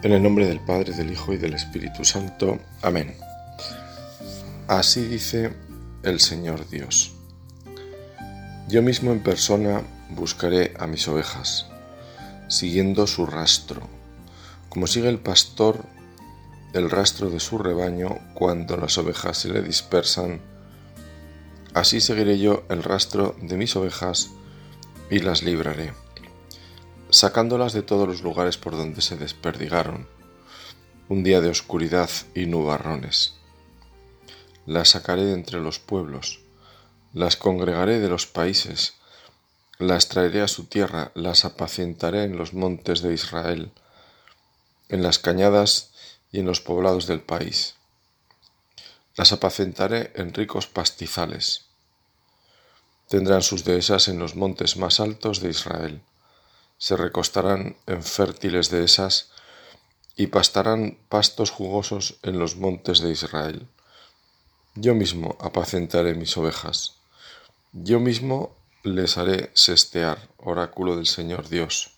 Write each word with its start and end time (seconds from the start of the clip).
En 0.00 0.12
el 0.12 0.22
nombre 0.22 0.46
del 0.46 0.60
Padre, 0.60 0.92
del 0.92 1.10
Hijo 1.10 1.32
y 1.32 1.38
del 1.38 1.54
Espíritu 1.54 2.04
Santo. 2.04 2.60
Amén. 2.82 3.16
Así 4.68 5.04
dice 5.04 5.52
el 6.04 6.20
Señor 6.20 6.68
Dios. 6.70 7.14
Yo 8.68 8.80
mismo 8.80 9.10
en 9.10 9.24
persona 9.24 9.82
buscaré 10.10 10.72
a 10.78 10.86
mis 10.86 11.08
ovejas, 11.08 11.66
siguiendo 12.46 13.08
su 13.08 13.26
rastro, 13.26 13.88
como 14.68 14.86
sigue 14.86 15.08
el 15.08 15.18
pastor 15.18 15.84
el 16.74 16.90
rastro 16.90 17.28
de 17.28 17.40
su 17.40 17.58
rebaño 17.58 18.18
cuando 18.34 18.76
las 18.76 18.98
ovejas 18.98 19.38
se 19.38 19.48
le 19.48 19.62
dispersan. 19.62 20.40
Así 21.74 22.00
seguiré 22.00 22.38
yo 22.38 22.62
el 22.68 22.84
rastro 22.84 23.34
de 23.42 23.56
mis 23.56 23.74
ovejas 23.74 24.30
y 25.10 25.18
las 25.18 25.42
libraré 25.42 25.92
sacándolas 27.10 27.72
de 27.72 27.82
todos 27.82 28.06
los 28.06 28.22
lugares 28.22 28.58
por 28.58 28.76
donde 28.76 29.00
se 29.00 29.16
desperdigaron, 29.16 30.06
un 31.08 31.22
día 31.24 31.40
de 31.40 31.48
oscuridad 31.48 32.10
y 32.34 32.46
nubarrones. 32.46 33.34
Las 34.66 34.90
sacaré 34.90 35.24
de 35.24 35.32
entre 35.32 35.60
los 35.60 35.78
pueblos, 35.78 36.40
las 37.14 37.36
congregaré 37.36 37.98
de 38.00 38.08
los 38.08 38.26
países, 38.26 38.94
las 39.78 40.08
traeré 40.08 40.42
a 40.42 40.48
su 40.48 40.64
tierra, 40.64 41.12
las 41.14 41.44
apacentaré 41.44 42.24
en 42.24 42.36
los 42.36 42.52
montes 42.52 43.00
de 43.00 43.14
Israel, 43.14 43.72
en 44.90 45.02
las 45.02 45.18
cañadas 45.18 45.92
y 46.30 46.40
en 46.40 46.46
los 46.46 46.60
poblados 46.60 47.06
del 47.06 47.20
país. 47.20 47.74
Las 49.16 49.32
apacentaré 49.32 50.12
en 50.14 50.34
ricos 50.34 50.66
pastizales. 50.66 51.64
Tendrán 53.08 53.42
sus 53.42 53.64
dehesas 53.64 54.08
en 54.08 54.18
los 54.18 54.36
montes 54.36 54.76
más 54.76 55.00
altos 55.00 55.40
de 55.40 55.50
Israel 55.50 56.02
se 56.78 56.96
recostarán 56.96 57.76
en 57.86 58.02
fértiles 58.02 58.70
dehesas 58.70 59.30
y 60.16 60.28
pastarán 60.28 60.98
pastos 61.08 61.50
jugosos 61.50 62.18
en 62.22 62.38
los 62.38 62.56
montes 62.56 63.00
de 63.00 63.10
Israel. 63.10 63.66
Yo 64.74 64.94
mismo 64.94 65.36
apacentaré 65.40 66.14
mis 66.14 66.36
ovejas. 66.36 66.94
Yo 67.72 67.98
mismo 67.98 68.56
les 68.84 69.18
haré 69.18 69.50
sestear, 69.54 70.28
oráculo 70.38 70.96
del 70.96 71.06
Señor 71.06 71.48
Dios. 71.48 71.90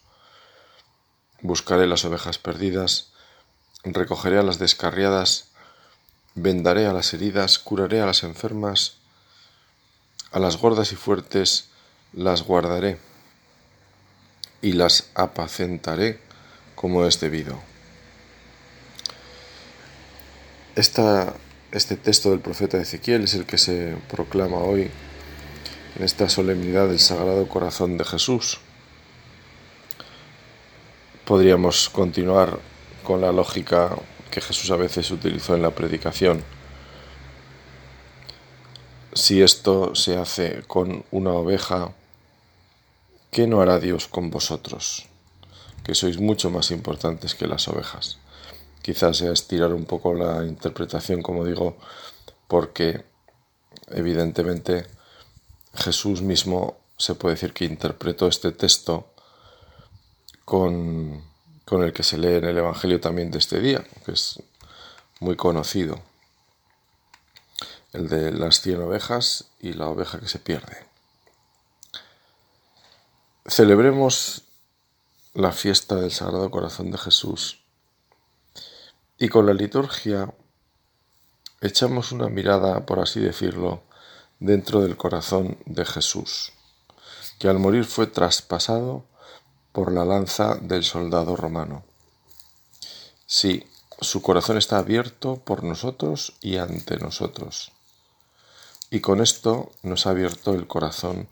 Buscaré 1.43 1.87
las 1.87 2.05
ovejas 2.07 2.39
perdidas, 2.39 3.13
recogeré 3.85 4.39
a 4.39 4.43
las 4.43 4.59
descarriadas, 4.59 5.49
vendaré 6.35 6.87
a 6.87 6.93
las 6.93 7.13
heridas, 7.13 7.59
curaré 7.59 8.01
a 8.01 8.07
las 8.07 8.23
enfermas, 8.23 8.97
a 10.33 10.39
las 10.39 10.57
gordas 10.57 10.93
y 10.93 10.97
fuertes 10.97 11.69
las 12.13 12.43
guardaré 12.43 13.10
y 14.63 14.73
las 14.73 15.11
apacentaré 15.15 16.19
como 16.75 17.07
es 17.07 17.21
debido. 17.21 17.59
este 20.75 21.97
texto 21.97 22.31
del 22.31 22.41
profeta 22.41 22.79
Ezequiel 22.79 23.25
es 23.25 23.35
el 23.35 23.45
que 23.45 23.59
se 23.59 23.97
proclama 24.09 24.57
hoy 24.59 24.91
en 25.97 26.05
esta 26.05 26.29
solemnidad 26.29 26.89
del 26.89 26.99
Sagrado 26.99 27.47
Corazón 27.49 27.99
de 27.99 28.05
Jesús. 28.05 28.61
Podríamos 31.25 31.91
continuar 31.91 32.59
con 33.05 33.21
la 33.21 33.33
lógica 33.33 33.97
que 34.31 34.41
Jesús 34.41 34.71
a 34.71 34.77
veces 34.77 35.11
utilizó 35.11 35.55
en 35.55 35.63
la 35.63 35.71
predicación. 35.71 36.43
Si 39.13 39.43
esto 39.43 39.95
se 39.95 40.17
hace 40.17 40.63
con 40.67 41.05
una 41.11 41.33
oveja, 41.33 41.93
¿qué 43.31 43.47
no 43.47 43.61
hará 43.61 43.79
Dios 43.79 44.09
con 44.09 44.31
vosotros? 44.31 45.07
Que 45.85 45.95
sois 45.95 46.19
mucho 46.19 46.51
más 46.51 46.71
importantes 46.71 47.35
que 47.35 47.47
las 47.47 47.69
ovejas. 47.69 48.19
Quizás 48.83 49.19
sea 49.19 49.33
estirar 49.33 49.73
un 49.73 49.85
poco 49.85 50.15
la 50.15 50.45
interpretación, 50.45 51.23
como 51.23 51.45
digo, 51.45 51.77
porque 52.49 53.05
evidentemente 53.89 54.87
Jesús 55.75 56.23
mismo 56.23 56.79
se 56.97 57.15
puede 57.15 57.35
decir 57.35 57.53
que 57.53 57.65
interpretó 57.65 58.27
este 58.27 58.53
texto 58.53 59.13
con, 60.45 61.25
con 61.65 61.83
el 61.83 61.93
que 61.93 62.03
se 62.03 62.19
lee 62.19 62.35
en 62.35 62.45
el 62.45 62.59
Evangelio 62.59 63.01
también 63.01 63.31
de 63.31 63.39
este 63.39 63.61
día, 63.61 63.85
que 64.05 64.13
es 64.13 64.43
muy 65.21 65.37
conocido, 65.37 66.01
el 67.93 68.09
de 68.09 68.33
las 68.33 68.61
cien 68.61 68.81
ovejas 68.83 69.47
y 69.61 69.75
la 69.75 69.89
oveja 69.89 70.19
que 70.19 70.29
se 70.29 70.39
pierde. 70.39 70.90
Celebremos 73.47 74.43
la 75.33 75.51
fiesta 75.53 75.95
del 75.95 76.13
Sagrado 76.13 76.51
Corazón 76.51 76.91
de 76.91 76.99
Jesús 76.99 77.61
y 79.19 79.31
con 79.31 79.47
la 79.47 79.55
liturgia 79.55 80.35
echamos 81.63 82.13
una 82.13 82.29
mirada, 82.29 82.85
por 82.85 83.01
así 83.01 83.19
decirlo, 83.19 83.83
dentro 84.41 84.83
del 84.83 84.99
corazón 84.99 85.57
de 85.65 85.87
Jesús, 85.87 86.53
que 87.39 87.49
al 87.49 87.59
morir 87.59 87.87
fue 87.87 88.07
traspasado 88.07 89.05
por 89.73 89.91
la 89.91 90.05
lanza 90.05 90.57
del 90.57 90.85
soldado 90.85 91.35
romano. 91.35 91.83
Sí, 93.25 93.67
su 94.03 94.21
corazón 94.21 94.59
está 94.59 94.77
abierto 94.77 95.37
por 95.37 95.65
nosotros 95.65 96.35
y 96.43 96.59
ante 96.59 96.99
nosotros. 96.99 97.73
Y 98.91 99.01
con 99.01 99.23
esto 99.23 99.73
nos 99.83 100.07
ha 100.07 100.11
abierto 100.11 100.53
el 100.53 100.67
corazón 100.67 101.31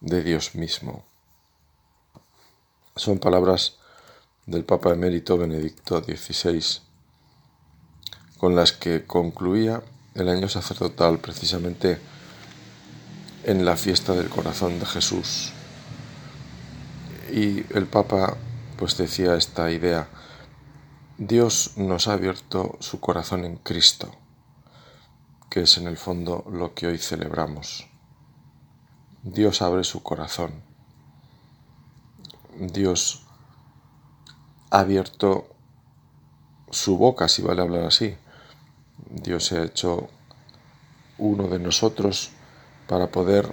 de 0.00 0.22
Dios 0.22 0.54
mismo. 0.54 1.09
Son 2.96 3.18
palabras 3.18 3.76
del 4.46 4.64
Papa 4.64 4.90
emérito 4.90 5.38
Benedicto 5.38 6.02
XVI, 6.02 6.80
con 8.36 8.56
las 8.56 8.72
que 8.72 9.06
concluía 9.06 9.82
el 10.14 10.28
año 10.28 10.48
sacerdotal 10.48 11.20
precisamente 11.20 12.00
en 13.44 13.64
la 13.64 13.76
fiesta 13.76 14.14
del 14.14 14.28
corazón 14.28 14.80
de 14.80 14.86
Jesús. 14.86 15.52
Y 17.32 17.64
el 17.76 17.86
Papa 17.86 18.36
pues 18.76 18.96
decía 18.96 19.36
esta 19.36 19.70
idea, 19.70 20.08
Dios 21.16 21.74
nos 21.76 22.08
ha 22.08 22.14
abierto 22.14 22.76
su 22.80 22.98
corazón 22.98 23.44
en 23.44 23.56
Cristo, 23.56 24.10
que 25.48 25.62
es 25.62 25.78
en 25.78 25.86
el 25.86 25.96
fondo 25.96 26.44
lo 26.50 26.74
que 26.74 26.88
hoy 26.88 26.98
celebramos. 26.98 27.86
Dios 29.22 29.62
abre 29.62 29.84
su 29.84 30.02
corazón 30.02 30.69
Dios 32.58 33.22
ha 34.70 34.80
abierto 34.80 35.48
su 36.70 36.96
boca, 36.96 37.28
si 37.28 37.42
vale 37.42 37.62
hablar 37.62 37.84
así. 37.84 38.16
Dios 39.10 39.46
se 39.46 39.58
ha 39.58 39.64
hecho 39.64 40.08
uno 41.18 41.48
de 41.48 41.58
nosotros 41.58 42.30
para 42.86 43.10
poder 43.10 43.52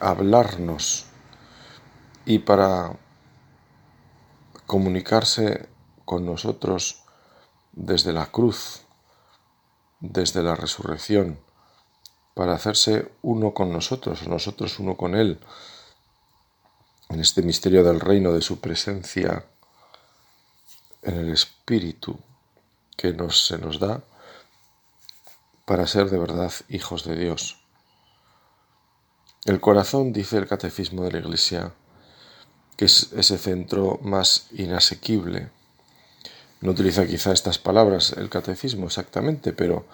hablarnos 0.00 1.06
y 2.26 2.38
para 2.40 2.96
comunicarse 4.66 5.68
con 6.04 6.24
nosotros 6.24 7.02
desde 7.72 8.12
la 8.12 8.26
cruz, 8.26 8.82
desde 10.00 10.42
la 10.42 10.54
resurrección, 10.54 11.38
para 12.34 12.54
hacerse 12.54 13.12
uno 13.22 13.54
con 13.54 13.72
nosotros, 13.72 14.26
nosotros 14.26 14.78
uno 14.78 14.96
con 14.96 15.14
Él, 15.14 15.40
en 17.14 17.20
este 17.20 17.42
misterio 17.42 17.84
del 17.84 18.00
reino 18.00 18.32
de 18.32 18.42
su 18.42 18.58
presencia 18.58 19.44
en 21.02 21.16
el 21.16 21.30
Espíritu 21.30 22.18
que 22.96 23.12
nos, 23.12 23.46
se 23.46 23.56
nos 23.56 23.78
da 23.78 24.02
para 25.64 25.86
ser 25.86 26.10
de 26.10 26.18
verdad 26.18 26.52
hijos 26.68 27.04
de 27.04 27.14
Dios. 27.14 27.58
El 29.44 29.60
corazón, 29.60 30.12
dice 30.12 30.38
el 30.38 30.48
catecismo 30.48 31.04
de 31.04 31.12
la 31.12 31.18
Iglesia, 31.18 31.72
que 32.76 32.86
es 32.86 33.12
ese 33.12 33.38
centro 33.38 34.00
más 34.02 34.48
inasequible. 34.50 35.50
No 36.62 36.72
utiliza 36.72 37.06
quizá 37.06 37.32
estas 37.32 37.58
palabras 37.58 38.12
el 38.14 38.28
catecismo 38.28 38.86
exactamente, 38.86 39.52
pero 39.52 39.86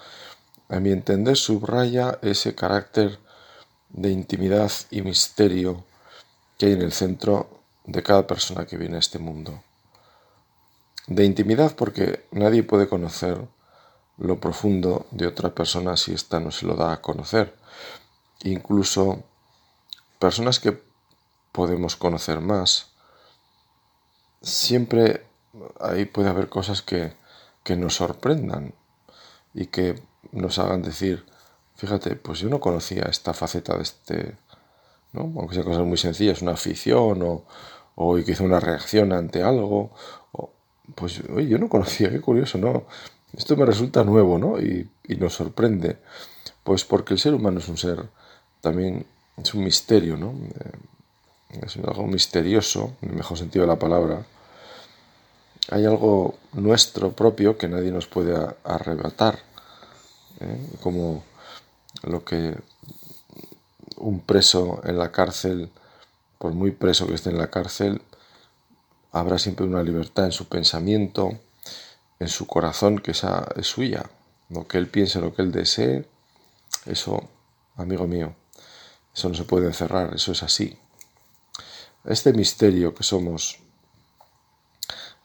a 0.69 0.79
mi 0.79 0.89
entender 0.89 1.37
subraya 1.37 2.17
ese 2.23 2.55
carácter 2.55 3.19
de 3.89 4.09
intimidad 4.09 4.71
y 4.89 5.03
misterio 5.03 5.85
que 6.61 6.67
hay 6.67 6.73
en 6.73 6.83
el 6.83 6.93
centro 6.93 7.63
de 7.85 8.03
cada 8.03 8.27
persona 8.27 8.67
que 8.67 8.77
viene 8.77 8.97
a 8.97 8.99
este 8.99 9.17
mundo. 9.17 9.63
De 11.07 11.25
intimidad 11.25 11.75
porque 11.75 12.27
nadie 12.29 12.61
puede 12.61 12.87
conocer 12.87 13.47
lo 14.19 14.39
profundo 14.39 15.07
de 15.09 15.25
otra 15.25 15.55
persona 15.55 15.97
si 15.97 16.13
ésta 16.13 16.39
no 16.39 16.51
se 16.51 16.67
lo 16.67 16.75
da 16.75 16.93
a 16.93 17.01
conocer. 17.01 17.57
Incluso 18.43 19.23
personas 20.19 20.59
que 20.59 20.79
podemos 21.51 21.95
conocer 21.95 22.41
más, 22.41 22.91
siempre 24.43 25.25
ahí 25.79 26.05
puede 26.05 26.29
haber 26.29 26.47
cosas 26.47 26.83
que, 26.83 27.15
que 27.63 27.75
nos 27.75 27.95
sorprendan 27.95 28.75
y 29.55 29.65
que 29.65 29.99
nos 30.31 30.59
hagan 30.59 30.83
decir, 30.83 31.25
fíjate, 31.73 32.17
pues 32.17 32.37
yo 32.37 32.49
no 32.49 32.59
conocía 32.59 33.05
esta 33.05 33.33
faceta 33.33 33.77
de 33.77 33.81
este, 33.81 34.37
aunque 35.13 35.55
sean 35.55 35.65
cosas 35.65 35.85
muy 35.85 35.97
sencillas, 35.97 36.41
una 36.41 36.53
afición 36.53 37.21
o, 37.23 37.43
o 37.95 38.15
que 38.15 38.31
hizo 38.31 38.43
una 38.43 38.59
reacción 38.59 39.13
ante 39.13 39.43
algo. 39.43 39.91
pues, 40.95 41.21
oye, 41.29 41.47
yo 41.47 41.57
no 41.57 41.69
conocía, 41.69 42.09
qué 42.09 42.21
curioso, 42.21 42.57
¿no? 42.57 42.85
Esto 43.33 43.55
me 43.55 43.65
resulta 43.65 44.03
nuevo, 44.03 44.37
¿no? 44.37 44.59
Y, 44.59 44.89
nos 45.17 45.33
sorprende. 45.33 45.97
Pues 46.63 46.85
porque 46.85 47.13
el 47.13 47.19
ser 47.19 47.33
humano 47.33 47.59
es 47.59 47.67
un 47.67 47.77
ser 47.77 48.09
también, 48.61 49.05
es 49.37 49.53
un 49.53 49.63
misterio, 49.63 50.15
¿no? 50.15 50.31
Eh, 50.31 51.61
es 51.63 51.75
algo 51.77 52.07
misterioso, 52.07 52.95
en 53.01 53.09
el 53.09 53.15
mejor 53.17 53.37
sentido 53.37 53.63
de 53.63 53.67
la 53.67 53.79
palabra. 53.79 54.25
Hay 55.69 55.85
algo 55.85 56.35
nuestro 56.53 57.11
propio 57.11 57.57
que 57.57 57.67
nadie 57.67 57.91
nos 57.91 58.07
puede 58.07 58.35
arrebatar, 58.63 59.39
¿eh? 60.39 60.69
como 60.81 61.23
lo 62.03 62.23
que 62.23 62.55
un 64.01 64.19
preso 64.21 64.81
en 64.83 64.97
la 64.97 65.11
cárcel, 65.11 65.71
por 66.37 66.53
muy 66.53 66.71
preso 66.71 67.07
que 67.07 67.13
esté 67.13 67.29
en 67.29 67.37
la 67.37 67.49
cárcel, 67.49 68.01
habrá 69.11 69.37
siempre 69.37 69.65
una 69.65 69.83
libertad 69.83 70.25
en 70.25 70.31
su 70.31 70.47
pensamiento, 70.47 71.39
en 72.19 72.27
su 72.27 72.47
corazón, 72.47 72.99
que 72.99 73.11
esa 73.11 73.47
es 73.55 73.67
suya. 73.67 74.09
Lo 74.49 74.67
que 74.67 74.77
él 74.77 74.87
piense, 74.87 75.21
lo 75.21 75.33
que 75.33 75.41
él 75.41 75.51
desee, 75.51 76.07
eso, 76.85 77.29
amigo 77.75 78.07
mío, 78.07 78.35
eso 79.13 79.29
no 79.29 79.35
se 79.35 79.43
puede 79.43 79.67
encerrar, 79.67 80.13
eso 80.15 80.31
es 80.31 80.43
así. 80.43 80.77
Este 82.05 82.33
misterio 82.33 82.95
que 82.95 83.03
somos 83.03 83.59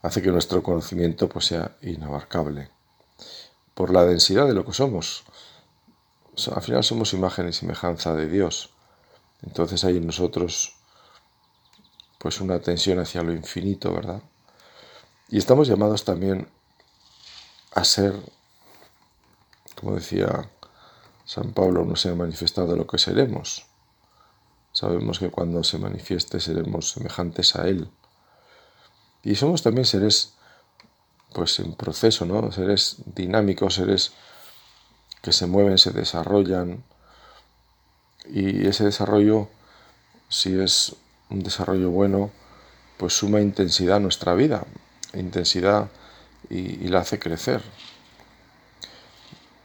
hace 0.01 0.21
que 0.21 0.31
nuestro 0.31 0.61
conocimiento 0.61 1.27
pues, 1.27 1.45
sea 1.45 1.75
inabarcable 1.81 2.69
por 3.73 3.91
la 3.93 4.05
densidad 4.05 4.47
de 4.47 4.53
lo 4.53 4.65
que 4.65 4.73
somos. 4.73 5.23
Al 6.53 6.61
final 6.61 6.83
somos 6.83 7.13
imagen 7.13 7.49
y 7.49 7.53
semejanza 7.53 8.13
de 8.13 8.27
Dios. 8.27 8.69
Entonces 9.41 9.83
hay 9.83 9.97
en 9.97 10.05
nosotros 10.05 10.75
pues 12.19 12.41
una 12.41 12.59
tensión 12.59 12.99
hacia 12.99 13.23
lo 13.23 13.33
infinito, 13.33 13.93
¿verdad? 13.93 14.21
Y 15.29 15.37
estamos 15.37 15.67
llamados 15.67 16.03
también 16.03 16.47
a 17.73 17.83
ser, 17.83 18.13
como 19.75 19.95
decía 19.95 20.49
San 21.25 21.53
Pablo, 21.53 21.85
no 21.85 21.95
se 21.95 22.09
ha 22.09 22.15
manifestado 22.15 22.75
lo 22.75 22.87
que 22.87 22.97
seremos. 22.97 23.65
Sabemos 24.71 25.19
que 25.19 25.29
cuando 25.29 25.63
se 25.63 25.77
manifieste 25.77 26.39
seremos 26.39 26.91
semejantes 26.91 27.55
a 27.55 27.67
Él. 27.67 27.89
Y 29.23 29.35
somos 29.35 29.63
también 29.63 29.85
seres, 29.85 30.35
pues 31.33 31.59
en 31.59 31.73
proceso, 31.73 32.25
¿no? 32.25 32.51
Seres 32.51 32.97
dinámicos, 33.05 33.75
seres 33.75 34.13
que 35.27 35.33
se 35.33 35.45
mueven, 35.45 35.77
se 35.77 35.91
desarrollan. 35.91 36.85
Y 38.31 38.65
ese 38.65 38.85
desarrollo, 38.85 39.49
si 40.29 40.57
es 40.57 40.95
un 41.29 41.43
desarrollo 41.43 41.89
bueno, 41.91 42.31
pues 42.95 43.17
suma 43.17 43.41
intensidad 43.41 43.97
a 43.97 43.99
nuestra 43.99 44.35
vida, 44.35 44.65
intensidad 45.13 45.89
y, 46.49 46.87
la 46.87 46.99
hace 46.99 47.19
crecer. 47.19 47.61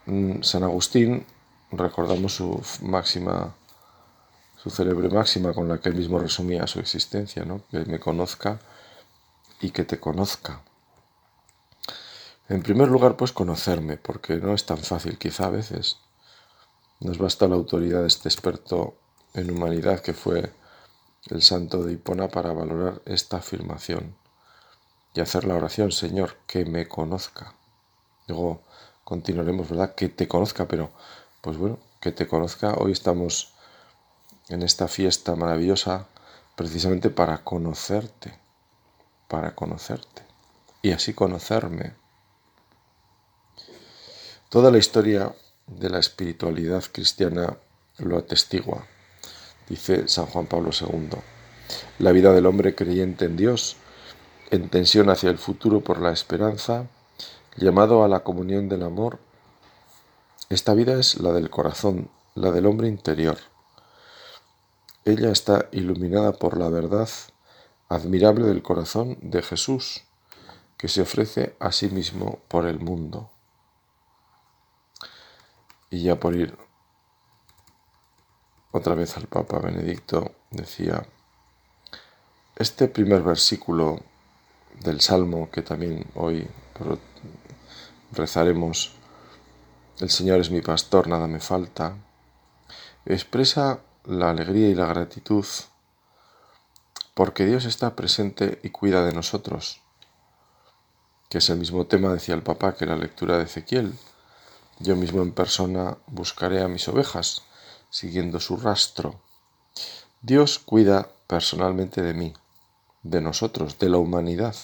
Mm, 0.06 0.43
San 0.43 0.64
Agustín, 0.64 1.25
recordamos 1.70 2.35
su 2.35 2.61
máxima, 2.81 3.55
su 4.61 4.69
célebre 4.69 5.11
máxima 5.11 5.53
con 5.53 5.69
la 5.69 5.79
que 5.79 5.91
él 5.91 5.94
mismo 5.94 6.19
resumía 6.19 6.67
su 6.67 6.81
existencia, 6.81 7.44
¿no? 7.44 7.62
que 7.70 7.85
me 7.85 8.00
conozca 8.00 8.58
y 9.61 9.70
que 9.70 9.85
te 9.85 10.00
conozca. 10.00 10.61
En 12.52 12.62
primer 12.62 12.88
lugar, 12.88 13.16
pues 13.16 13.32
conocerme, 13.32 13.96
porque 13.96 14.37
no 14.37 14.52
es 14.52 14.66
tan 14.66 14.76
fácil 14.76 15.16
quizá 15.16 15.46
a 15.46 15.50
veces. 15.50 15.96
Nos 17.00 17.16
basta 17.16 17.49
la 17.49 17.54
autoridad 17.54 18.02
de 18.02 18.08
este 18.08 18.28
experto 18.28 18.94
en 19.32 19.50
humanidad 19.50 20.00
que 20.00 20.12
fue 20.12 20.52
el 21.31 21.40
santo 21.40 21.82
de 21.82 21.94
Hipona 21.94 22.28
para 22.28 22.52
valorar 22.52 23.00
esta 23.06 23.38
afirmación 23.38 24.14
y 25.14 25.22
hacer 25.22 25.46
la 25.46 25.54
oración, 25.54 25.93
Señor, 25.93 26.37
que 26.46 26.66
me 26.66 26.87
conozca. 26.88 27.54
Luego 28.28 28.60
continuaremos, 29.02 29.70
¿verdad? 29.70 29.94
Que 29.94 30.10
te 30.10 30.28
conozca, 30.28 30.69
pero 30.69 30.90
pues 31.40 31.56
bueno, 31.56 31.78
que 32.00 32.12
te 32.12 32.28
conozca. 32.28 32.75
Hoy 32.75 32.93
estamos 32.93 33.55
en 34.50 34.62
esta 34.62 34.88
fiesta 34.88 35.37
maravillosa 35.37 36.06
precisamente 36.55 37.08
para 37.08 37.44
conocerte, 37.44 38.38
para 39.26 39.55
conocerte 39.55 40.20
y 40.82 40.90
así 40.90 41.14
conocerme. 41.14 42.01
Toda 44.52 44.70
la 44.70 44.76
historia 44.76 45.34
de 45.66 45.88
la 45.88 45.99
espiritualidad 45.99 46.84
cristiana 46.93 47.56
lo 47.96 48.19
atestigua 48.19 48.84
dice 49.66 50.08
San 50.08 50.26
Juan 50.26 50.44
Pablo 50.44 50.72
II. 50.78 51.08
La 51.99 52.12
vida 52.12 52.34
del 52.34 52.44
hombre 52.44 52.75
creyente 52.75 53.25
en 53.25 53.38
Dios, 53.38 53.78
en 54.50 54.69
tensión 54.69 55.08
hacia 55.08 55.31
el 55.31 55.38
futuro 55.38 55.81
por 55.81 56.02
la 56.02 56.12
esperanza, 56.12 56.87
llamado 57.56 58.04
a 58.04 58.08
la 58.08 58.25
comunión 58.25 58.69
del 58.69 58.82
amor, 58.82 59.20
esta 60.50 60.75
vida 60.75 61.00
es 61.00 61.19
la 61.19 61.32
del 61.32 61.48
corazón, 61.48 62.10
la 62.34 62.50
del 62.50 62.66
hombre 62.66 62.88
interior. 62.88 63.38
Ella 65.06 65.31
está 65.31 65.70
iluminada 65.72 66.34
por 66.34 66.58
la 66.58 66.69
verdad 66.69 67.08
admirable 67.88 68.44
del 68.44 68.62
corazón 68.62 69.16
de 69.22 69.40
Jesús, 69.40 70.02
que 70.76 70.88
se 70.88 71.00
ofrece 71.00 71.56
a 71.58 71.72
sí 71.72 71.88
mismo 71.88 72.40
por 72.48 72.66
el 72.66 72.81
mundo. 72.81 73.31
Y 75.93 76.03
ya 76.03 76.19
por 76.19 76.35
ir 76.35 76.56
otra 78.73 78.94
vez 78.94 79.15
al 79.19 79.27
Papa 79.27 79.59
Benedicto, 79.59 80.33
decía, 80.50 81.06
este 82.56 82.89
primer 82.89 83.23
versículo 83.23 84.00
del 84.81 85.03
Salmo 85.03 85.50
que 85.50 85.61
también 85.61 86.06
hoy 86.15 86.49
rezaremos, 88.12 88.93
el 90.00 90.09
Señor 90.09 90.41
es 90.41 90.50
mi 90.50 90.62
pastor, 90.62 91.09
nada 91.09 91.27
me 91.27 91.41
falta, 91.41 91.94
expresa 93.05 93.81
la 94.06 94.31
alegría 94.31 94.71
y 94.71 94.75
la 94.75 94.87
gratitud 94.87 95.44
porque 97.12 97.44
Dios 97.44 97.67
está 97.67 97.94
presente 97.94 98.61
y 98.62 98.71
cuida 98.71 99.05
de 99.05 99.12
nosotros, 99.12 99.83
que 101.29 101.37
es 101.37 101.50
el 101.50 101.59
mismo 101.59 101.87
tema, 101.87 102.15
decía 102.15 102.35
el 102.35 102.43
Papa, 102.43 102.77
que 102.77 102.87
la 102.87 102.96
lectura 102.96 103.37
de 103.37 103.44
Ezequiel. 103.44 103.93
Yo 104.82 104.96
mismo 104.96 105.22
en 105.22 105.31
persona 105.31 105.98
buscaré 106.08 106.60
a 106.60 106.67
mis 106.67 106.89
ovejas 106.89 107.43
siguiendo 107.89 108.41
su 108.41 108.56
rastro. 108.56 109.20
Dios 110.22 110.58
cuida 110.58 111.08
personalmente 111.29 112.03
de 112.03 112.15
mí, 112.15 112.34
de 113.05 113.20
nosotros, 113.20 113.79
de 113.79 113.89
la 113.89 113.98
humanidad. 113.98 114.56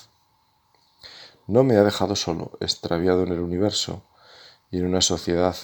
No 1.46 1.62
me 1.62 1.76
ha 1.76 1.84
dejado 1.84 2.16
solo, 2.16 2.50
extraviado 2.58 3.22
en 3.22 3.28
el 3.28 3.38
universo 3.38 4.02
y 4.72 4.78
en 4.78 4.86
una 4.86 5.02
sociedad 5.02 5.54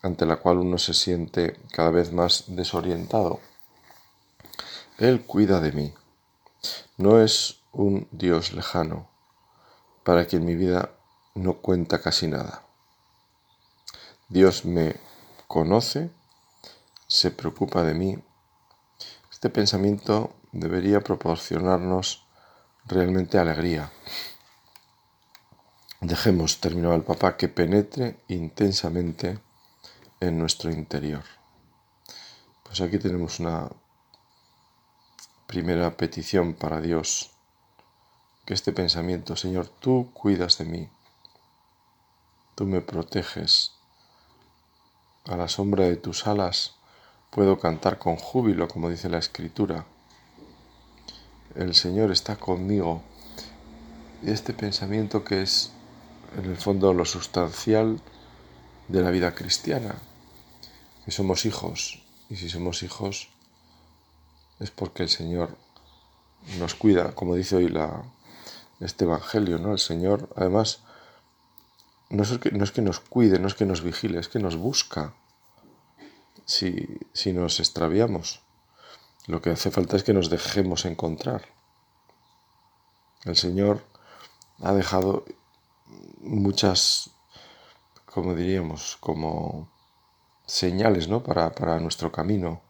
ante 0.00 0.26
la 0.26 0.36
cual 0.36 0.58
uno 0.58 0.78
se 0.78 0.94
siente 0.94 1.58
cada 1.72 1.90
vez 1.90 2.12
más 2.12 2.44
desorientado. 2.46 3.40
Él 4.98 5.24
cuida 5.26 5.60
de 5.60 5.72
mí. 5.72 5.92
No 6.98 7.20
es 7.20 7.62
un 7.72 8.06
Dios 8.12 8.52
lejano, 8.52 9.10
para 10.04 10.26
quien 10.26 10.44
mi 10.44 10.54
vida 10.54 10.92
no 11.34 11.54
cuenta 11.54 12.00
casi 12.00 12.28
nada. 12.28 12.65
Dios 14.28 14.64
me 14.64 14.96
conoce 15.46 16.10
se 17.06 17.30
preocupa 17.30 17.82
de 17.84 17.94
mí. 17.94 18.18
Este 19.30 19.50
pensamiento 19.50 20.34
debería 20.52 21.00
proporcionarnos 21.00 22.26
realmente 22.84 23.38
alegría. 23.38 23.92
Dejemos, 26.00 26.60
terminó 26.60 26.94
el 26.94 27.02
Papa, 27.02 27.36
que 27.36 27.48
penetre 27.48 28.22
intensamente 28.28 29.38
en 30.20 30.38
nuestro 30.38 30.70
interior. 30.70 31.22
Pues 32.64 32.80
aquí 32.80 32.98
tenemos 32.98 33.38
una 33.38 33.70
primera 35.46 35.96
petición 35.96 36.54
para 36.54 36.80
Dios. 36.80 37.30
Que 38.44 38.54
este 38.54 38.72
pensamiento, 38.72 39.36
Señor, 39.36 39.68
tú 39.68 40.10
cuidas 40.12 40.58
de 40.58 40.64
mí, 40.64 40.88
tú 42.54 42.64
me 42.64 42.80
proteges. 42.80 43.75
A 45.28 45.36
la 45.36 45.48
sombra 45.48 45.84
de 45.84 45.96
tus 45.96 46.26
alas 46.26 46.76
Puedo 47.36 47.58
cantar 47.58 47.98
con 47.98 48.16
júbilo, 48.16 48.66
como 48.66 48.88
dice 48.88 49.10
la 49.10 49.18
escritura. 49.18 49.84
El 51.54 51.74
Señor 51.74 52.10
está 52.10 52.36
conmigo. 52.36 53.02
Y 54.22 54.30
este 54.30 54.54
pensamiento 54.54 55.22
que 55.22 55.42
es, 55.42 55.70
en 56.38 56.46
el 56.46 56.56
fondo, 56.56 56.94
lo 56.94 57.04
sustancial 57.04 58.00
de 58.88 59.02
la 59.02 59.10
vida 59.10 59.34
cristiana, 59.34 59.96
que 61.04 61.10
somos 61.10 61.44
hijos. 61.44 62.02
Y 62.30 62.36
si 62.36 62.48
somos 62.48 62.82
hijos, 62.82 63.28
es 64.58 64.70
porque 64.70 65.02
el 65.02 65.10
Señor 65.10 65.58
nos 66.58 66.74
cuida, 66.74 67.14
como 67.14 67.34
dice 67.34 67.56
hoy 67.56 67.68
la, 67.68 68.02
este 68.80 69.04
Evangelio, 69.04 69.58
¿no? 69.58 69.72
El 69.72 69.78
Señor, 69.78 70.30
además, 70.36 70.80
no 72.08 72.22
es, 72.22 72.38
que, 72.38 72.50
no 72.52 72.64
es 72.64 72.70
que 72.70 72.82
nos 72.82 73.00
cuide, 73.00 73.38
no 73.38 73.48
es 73.48 73.54
que 73.54 73.66
nos 73.66 73.82
vigile, 73.82 74.20
es 74.20 74.28
que 74.28 74.38
nos 74.38 74.56
busca 74.56 75.14
si, 76.44 77.00
nos 77.32 77.58
extraviamos. 77.58 78.40
Lo 79.26 79.42
que 79.42 79.50
hace 79.50 79.70
falta 79.70 79.96
es 79.96 80.04
que 80.04 80.14
nos 80.14 80.30
dejemos 80.30 80.84
encontrar. 80.84 81.46
El 83.24 83.36
Señor 83.36 83.84
ha 84.62 84.72
dejado 84.72 85.24
muchas, 86.20 87.10
como 88.04 88.34
diríamos, 88.34 88.96
como 89.00 89.68
señales 90.46 91.08
¿no? 91.08 91.24
para, 91.24 91.52
para 91.52 91.80
nuestro 91.80 92.12
camino. 92.12 92.62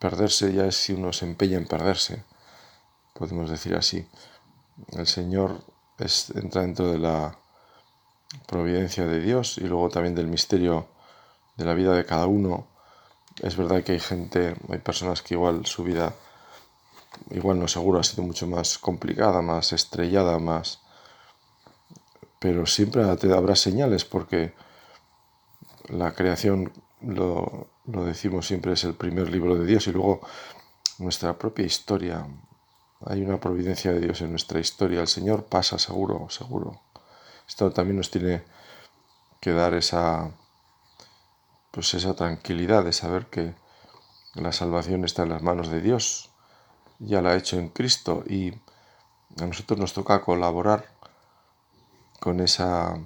Perderse 0.00 0.52
ya 0.52 0.66
es 0.66 0.76
si 0.76 0.92
uno 0.92 1.12
se 1.12 1.24
empeña 1.24 1.56
en 1.56 1.66
perderse, 1.66 2.24
podemos 3.14 3.48
decir 3.48 3.76
así. 3.76 4.06
El 4.92 5.06
Señor 5.06 5.64
es, 5.98 6.30
entra 6.30 6.62
dentro 6.62 6.90
de 6.90 6.98
la 6.98 7.38
providencia 8.46 9.06
de 9.06 9.20
Dios 9.20 9.58
y 9.58 9.62
luego 9.62 9.88
también 9.88 10.14
del 10.14 10.26
misterio 10.26 10.88
de 11.56 11.64
la 11.64 11.74
vida 11.74 11.94
de 11.94 12.04
cada 12.04 12.26
uno. 12.26 12.66
Es 13.42 13.56
verdad 13.56 13.82
que 13.82 13.92
hay 13.92 14.00
gente, 14.00 14.56
hay 14.68 14.78
personas 14.78 15.22
que 15.22 15.34
igual 15.34 15.66
su 15.66 15.84
vida, 15.84 16.14
igual 17.30 17.58
no 17.58 17.68
seguro, 17.68 17.98
ha 17.98 18.04
sido 18.04 18.22
mucho 18.22 18.46
más 18.46 18.78
complicada, 18.78 19.42
más 19.42 19.72
estrellada, 19.72 20.38
más... 20.38 20.80
Pero 22.38 22.66
siempre 22.66 23.02
habrá 23.02 23.56
señales 23.56 24.04
porque 24.04 24.54
la 25.88 26.14
creación, 26.14 26.72
lo, 27.00 27.68
lo 27.86 28.04
decimos 28.04 28.46
siempre, 28.46 28.72
es 28.72 28.84
el 28.84 28.94
primer 28.94 29.30
libro 29.30 29.56
de 29.56 29.66
Dios 29.66 29.86
y 29.86 29.92
luego 29.92 30.20
nuestra 30.98 31.38
propia 31.38 31.64
historia. 31.64 32.26
Hay 33.04 33.22
una 33.22 33.40
providencia 33.40 33.92
de 33.92 34.00
Dios 34.00 34.20
en 34.20 34.30
nuestra 34.30 34.60
historia. 34.60 35.00
El 35.00 35.08
Señor 35.08 35.44
pasa 35.44 35.78
seguro, 35.78 36.28
seguro. 36.30 36.85
Esto 37.48 37.70
también 37.70 37.96
nos 37.96 38.10
tiene 38.10 38.42
que 39.40 39.52
dar 39.52 39.74
esa, 39.74 40.30
pues 41.70 41.94
esa 41.94 42.14
tranquilidad 42.14 42.84
de 42.84 42.92
saber 42.92 43.26
que 43.26 43.54
la 44.34 44.52
salvación 44.52 45.04
está 45.04 45.22
en 45.22 45.30
las 45.30 45.42
manos 45.42 45.68
de 45.68 45.80
Dios. 45.80 46.30
Ya 46.98 47.22
la 47.22 47.30
ha 47.30 47.36
hecho 47.36 47.58
en 47.58 47.68
Cristo 47.68 48.24
y 48.26 48.52
a 49.40 49.46
nosotros 49.46 49.78
nos 49.78 49.92
toca 49.92 50.22
colaborar 50.22 50.86
con 52.20 52.40
esa 52.40 52.98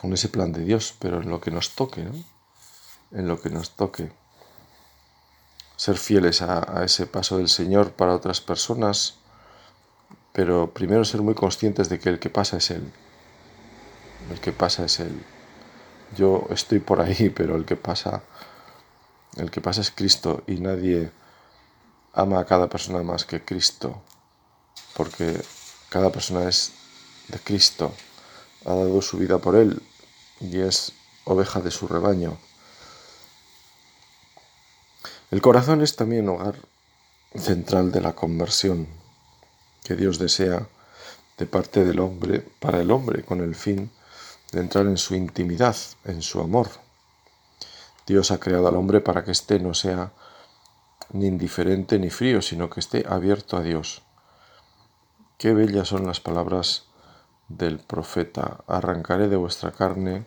con 0.00 0.12
ese 0.12 0.28
plan 0.28 0.52
de 0.52 0.62
Dios, 0.62 0.94
pero 0.98 1.22
en 1.22 1.30
lo 1.30 1.40
que 1.40 1.50
nos 1.50 1.74
toque, 1.74 2.04
¿no? 2.04 2.12
En 3.12 3.26
lo 3.26 3.40
que 3.40 3.48
nos 3.48 3.76
toque. 3.76 4.12
Ser 5.76 5.96
fieles 5.96 6.42
a, 6.42 6.80
a 6.80 6.84
ese 6.84 7.06
paso 7.06 7.38
del 7.38 7.48
Señor 7.48 7.92
para 7.92 8.14
otras 8.14 8.40
personas, 8.40 9.14
pero 10.32 10.72
primero 10.72 11.04
ser 11.04 11.22
muy 11.22 11.34
conscientes 11.34 11.88
de 11.88 11.98
que 11.98 12.10
el 12.10 12.18
que 12.18 12.30
pasa 12.30 12.58
es 12.58 12.70
Él. 12.70 12.92
El 14.30 14.40
que 14.40 14.52
pasa 14.52 14.84
es 14.84 15.00
Él. 15.00 15.22
Yo 16.16 16.46
estoy 16.50 16.78
por 16.78 17.00
ahí, 17.00 17.30
pero 17.36 17.56
el 17.56 17.64
que 17.64 17.76
pasa, 17.76 18.22
el 19.36 19.50
que 19.50 19.60
pasa 19.60 19.80
es 19.80 19.90
Cristo 19.90 20.42
y 20.46 20.56
nadie 20.56 21.10
ama 22.12 22.40
a 22.40 22.46
cada 22.46 22.68
persona 22.68 23.02
más 23.02 23.24
que 23.24 23.44
Cristo, 23.44 24.02
porque 24.96 25.40
cada 25.90 26.10
persona 26.10 26.48
es 26.48 26.72
de 27.28 27.38
Cristo 27.38 27.92
ha 28.66 28.74
dado 28.74 29.00
su 29.00 29.16
vida 29.16 29.38
por 29.38 29.54
él 29.54 29.80
y 30.40 30.60
es 30.60 30.92
oveja 31.24 31.60
de 31.60 31.70
su 31.70 31.86
rebaño. 31.86 32.36
El 35.30 35.40
corazón 35.40 35.82
es 35.82 35.96
también 35.96 36.28
hogar 36.28 36.56
central 37.36 37.92
de 37.92 38.00
la 38.00 38.14
conversión 38.14 38.88
que 39.84 39.94
Dios 39.94 40.18
desea 40.18 40.66
de 41.38 41.46
parte 41.46 41.84
del 41.84 42.00
hombre 42.00 42.40
para 42.40 42.80
el 42.80 42.90
hombre 42.90 43.22
con 43.22 43.40
el 43.40 43.54
fin 43.54 43.86
de 43.86 44.05
entrar 44.52 44.86
en 44.86 44.96
su 44.96 45.14
intimidad, 45.14 45.76
en 46.04 46.22
su 46.22 46.40
amor. 46.40 46.68
Dios 48.06 48.30
ha 48.30 48.38
creado 48.38 48.68
al 48.68 48.76
hombre 48.76 49.00
para 49.00 49.24
que 49.24 49.32
éste 49.32 49.58
no 49.58 49.74
sea 49.74 50.12
ni 51.12 51.26
indiferente 51.26 51.98
ni 51.98 52.10
frío, 52.10 52.42
sino 52.42 52.70
que 52.70 52.80
esté 52.80 53.04
abierto 53.08 53.56
a 53.56 53.62
Dios. 53.62 54.02
Qué 55.38 55.54
bellas 55.54 55.88
son 55.88 56.06
las 56.06 56.20
palabras 56.20 56.84
del 57.48 57.78
profeta, 57.78 58.64
arrancaré 58.66 59.28
de 59.28 59.36
vuestra 59.36 59.72
carne 59.72 60.24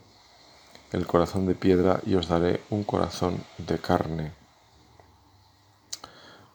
el 0.92 1.06
corazón 1.06 1.46
de 1.46 1.56
piedra 1.56 2.02
y 2.06 2.16
os 2.16 2.28
daré 2.28 2.62
un 2.70 2.84
corazón 2.84 3.44
de 3.58 3.78
carne. 3.80 4.34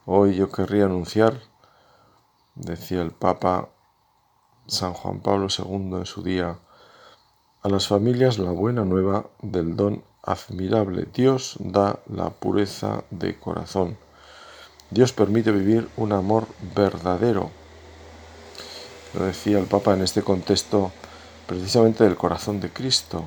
Hoy 0.07 0.35
yo 0.35 0.51
querría 0.51 0.85
anunciar, 0.85 1.41
decía 2.55 3.01
el 3.01 3.13
Papa 3.13 3.71
San 4.67 4.93
Juan 4.93 5.21
Pablo 5.21 5.49
II 5.57 5.97
en 5.97 6.07
su 6.07 6.23
día, 6.23 6.59
a 7.65 7.69
las 7.69 7.89
familias 7.89 8.39
la 8.39 8.53
buena 8.53 8.85
nueva 8.85 9.27
del 9.43 9.75
don 9.75 10.05
admirable. 10.23 11.09
Dios 11.13 11.57
da 11.59 11.99
la 12.07 12.31
pureza 12.31 13.03
de 13.11 13.37
corazón. 13.37 13.97
Dios 14.91 15.13
permite 15.13 15.51
vivir 15.51 15.89
un 15.97 16.13
amor 16.13 16.47
verdadero 16.77 17.51
lo 19.15 19.25
decía 19.27 19.59
el 19.59 19.67
Papa 19.67 19.95
en 19.95 20.03
este 20.03 20.23
contexto 20.23 20.91
precisamente 21.47 22.03
del 22.03 22.17
corazón 22.17 22.61
de 22.61 22.73
Cristo, 22.73 23.25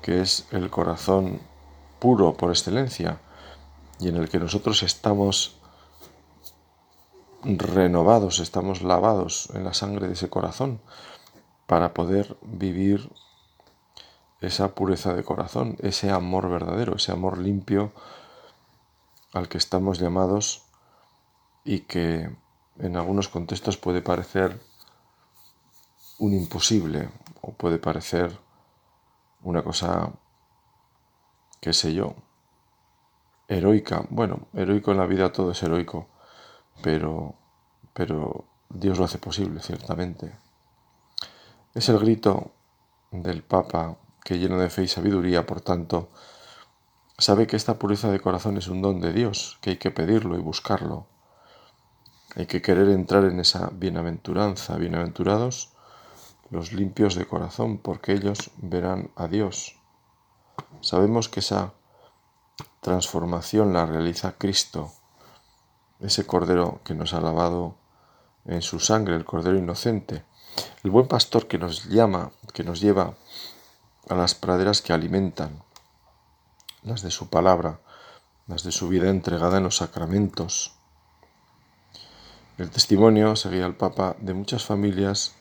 que 0.00 0.22
es 0.22 0.46
el 0.52 0.70
corazón 0.70 1.40
puro 1.98 2.32
por 2.34 2.50
excelencia 2.50 3.18
y 4.00 4.08
en 4.08 4.16
el 4.16 4.30
que 4.30 4.38
nosotros 4.38 4.82
estamos 4.82 5.56
renovados, 7.44 8.38
estamos 8.38 8.80
lavados 8.82 9.50
en 9.54 9.64
la 9.64 9.74
sangre 9.74 10.06
de 10.06 10.14
ese 10.14 10.30
corazón 10.30 10.80
para 11.72 11.94
poder 11.94 12.36
vivir 12.42 13.10
esa 14.42 14.74
pureza 14.74 15.14
de 15.14 15.24
corazón, 15.24 15.78
ese 15.80 16.10
amor 16.10 16.50
verdadero, 16.50 16.96
ese 16.96 17.12
amor 17.12 17.38
limpio 17.38 17.92
al 19.32 19.48
que 19.48 19.56
estamos 19.56 19.98
llamados 19.98 20.66
y 21.64 21.80
que 21.80 22.30
en 22.78 22.96
algunos 22.98 23.28
contextos 23.28 23.78
puede 23.78 24.02
parecer 24.02 24.60
un 26.18 26.34
imposible 26.34 27.08
o 27.40 27.52
puede 27.54 27.78
parecer 27.78 28.38
una 29.42 29.64
cosa, 29.64 30.12
qué 31.58 31.72
sé 31.72 31.94
yo, 31.94 32.16
heroica. 33.48 34.04
Bueno, 34.10 34.40
heroico 34.52 34.90
en 34.90 34.98
la 34.98 35.06
vida 35.06 35.32
todo 35.32 35.52
es 35.52 35.62
heroico, 35.62 36.06
pero, 36.82 37.34
pero 37.94 38.44
Dios 38.68 38.98
lo 38.98 39.06
hace 39.06 39.16
posible, 39.16 39.60
ciertamente. 39.60 40.51
Es 41.74 41.88
el 41.88 41.98
grito 41.98 42.50
del 43.10 43.42
Papa 43.42 43.96
que 44.22 44.38
lleno 44.38 44.58
de 44.58 44.68
fe 44.68 44.82
y 44.82 44.88
sabiduría, 44.88 45.46
por 45.46 45.62
tanto, 45.62 46.10
sabe 47.16 47.46
que 47.46 47.56
esta 47.56 47.78
pureza 47.78 48.10
de 48.10 48.20
corazón 48.20 48.58
es 48.58 48.68
un 48.68 48.82
don 48.82 49.00
de 49.00 49.14
Dios, 49.14 49.58
que 49.62 49.70
hay 49.70 49.76
que 49.78 49.90
pedirlo 49.90 50.36
y 50.36 50.42
buscarlo. 50.42 51.06
Hay 52.36 52.44
que 52.44 52.60
querer 52.60 52.90
entrar 52.90 53.24
en 53.24 53.40
esa 53.40 53.70
bienaventuranza. 53.72 54.76
Bienaventurados 54.76 55.72
los 56.50 56.74
limpios 56.74 57.14
de 57.14 57.24
corazón, 57.24 57.78
porque 57.78 58.12
ellos 58.12 58.50
verán 58.58 59.10
a 59.16 59.26
Dios. 59.26 59.80
Sabemos 60.82 61.30
que 61.30 61.40
esa 61.40 61.72
transformación 62.82 63.72
la 63.72 63.86
realiza 63.86 64.36
Cristo, 64.36 64.92
ese 66.00 66.26
Cordero 66.26 66.82
que 66.84 66.94
nos 66.94 67.14
ha 67.14 67.22
lavado 67.22 67.76
en 68.44 68.60
su 68.60 68.78
sangre, 68.78 69.16
el 69.16 69.24
Cordero 69.24 69.56
inocente, 69.56 70.24
el 70.84 70.90
buen 70.90 71.06
pastor 71.06 71.46
que 71.46 71.58
nos 71.58 71.84
llama, 71.88 72.30
que 72.52 72.64
nos 72.64 72.80
lleva 72.80 73.14
a 74.08 74.14
las 74.14 74.34
praderas 74.34 74.82
que 74.82 74.92
alimentan, 74.92 75.62
las 76.82 77.02
de 77.02 77.10
su 77.10 77.28
palabra, 77.28 77.80
las 78.46 78.64
de 78.64 78.72
su 78.72 78.88
vida 78.88 79.08
entregada 79.08 79.58
en 79.58 79.64
los 79.64 79.76
sacramentos, 79.76 80.72
el 82.58 82.70
testimonio, 82.70 83.34
seguía 83.34 83.64
el 83.64 83.74
Papa, 83.74 84.14
de 84.20 84.34
muchas 84.34 84.64
familias 84.64 85.32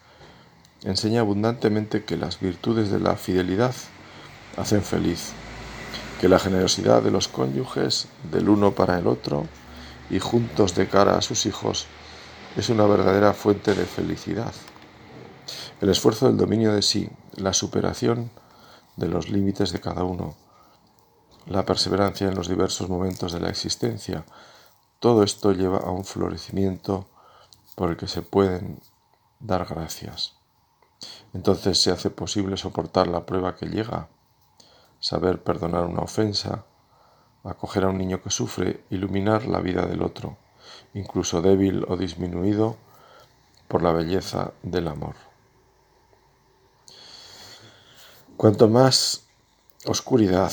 enseña 0.83 1.19
abundantemente 1.19 2.05
que 2.05 2.15
las 2.15 2.39
virtudes 2.39 2.89
de 2.89 2.99
la 2.99 3.17
fidelidad 3.17 3.75
hacen 4.55 4.81
feliz, 4.81 5.33
que 6.21 6.29
la 6.29 6.39
generosidad 6.39 7.03
de 7.03 7.11
los 7.11 7.27
cónyuges 7.27 8.07
del 8.31 8.47
uno 8.47 8.71
para 8.71 8.97
el 8.97 9.07
otro 9.07 9.45
y 10.09 10.19
juntos 10.19 10.73
de 10.73 10.87
cara 10.87 11.17
a 11.17 11.21
sus 11.21 11.45
hijos 11.45 11.85
es 12.55 12.69
una 12.69 12.85
verdadera 12.85 13.33
fuente 13.33 13.75
de 13.75 13.85
felicidad. 13.85 14.53
El 15.79 15.89
esfuerzo 15.89 16.27
del 16.27 16.37
dominio 16.37 16.73
de 16.73 16.81
sí, 16.81 17.09
la 17.35 17.53
superación 17.53 18.31
de 18.95 19.07
los 19.07 19.29
límites 19.29 19.71
de 19.71 19.79
cada 19.79 20.03
uno, 20.03 20.35
la 21.47 21.65
perseverancia 21.65 22.27
en 22.27 22.35
los 22.35 22.47
diversos 22.47 22.89
momentos 22.89 23.31
de 23.31 23.39
la 23.39 23.49
existencia, 23.49 24.25
todo 24.99 25.23
esto 25.23 25.51
lleva 25.51 25.79
a 25.79 25.91
un 25.91 26.05
florecimiento 26.05 27.07
por 27.75 27.89
el 27.89 27.97
que 27.97 28.07
se 28.07 28.21
pueden 28.21 28.79
dar 29.39 29.65
gracias. 29.65 30.35
Entonces 31.33 31.81
se 31.81 31.91
hace 31.91 32.09
posible 32.09 32.57
soportar 32.57 33.07
la 33.07 33.25
prueba 33.25 33.55
que 33.55 33.65
llega, 33.65 34.09
saber 34.99 35.41
perdonar 35.41 35.85
una 35.85 36.01
ofensa, 36.01 36.65
acoger 37.43 37.85
a 37.85 37.89
un 37.89 37.97
niño 37.97 38.21
que 38.21 38.29
sufre, 38.29 38.83
iluminar 38.89 39.47
la 39.47 39.61
vida 39.61 39.85
del 39.85 40.03
otro, 40.03 40.37
incluso 40.93 41.41
débil 41.41 41.85
o 41.87 41.97
disminuido 41.97 42.77
por 43.67 43.81
la 43.81 43.91
belleza 43.91 44.53
del 44.61 44.87
amor. 44.87 45.30
Cuanto 48.41 48.67
más 48.67 49.27
oscuridad, 49.85 50.51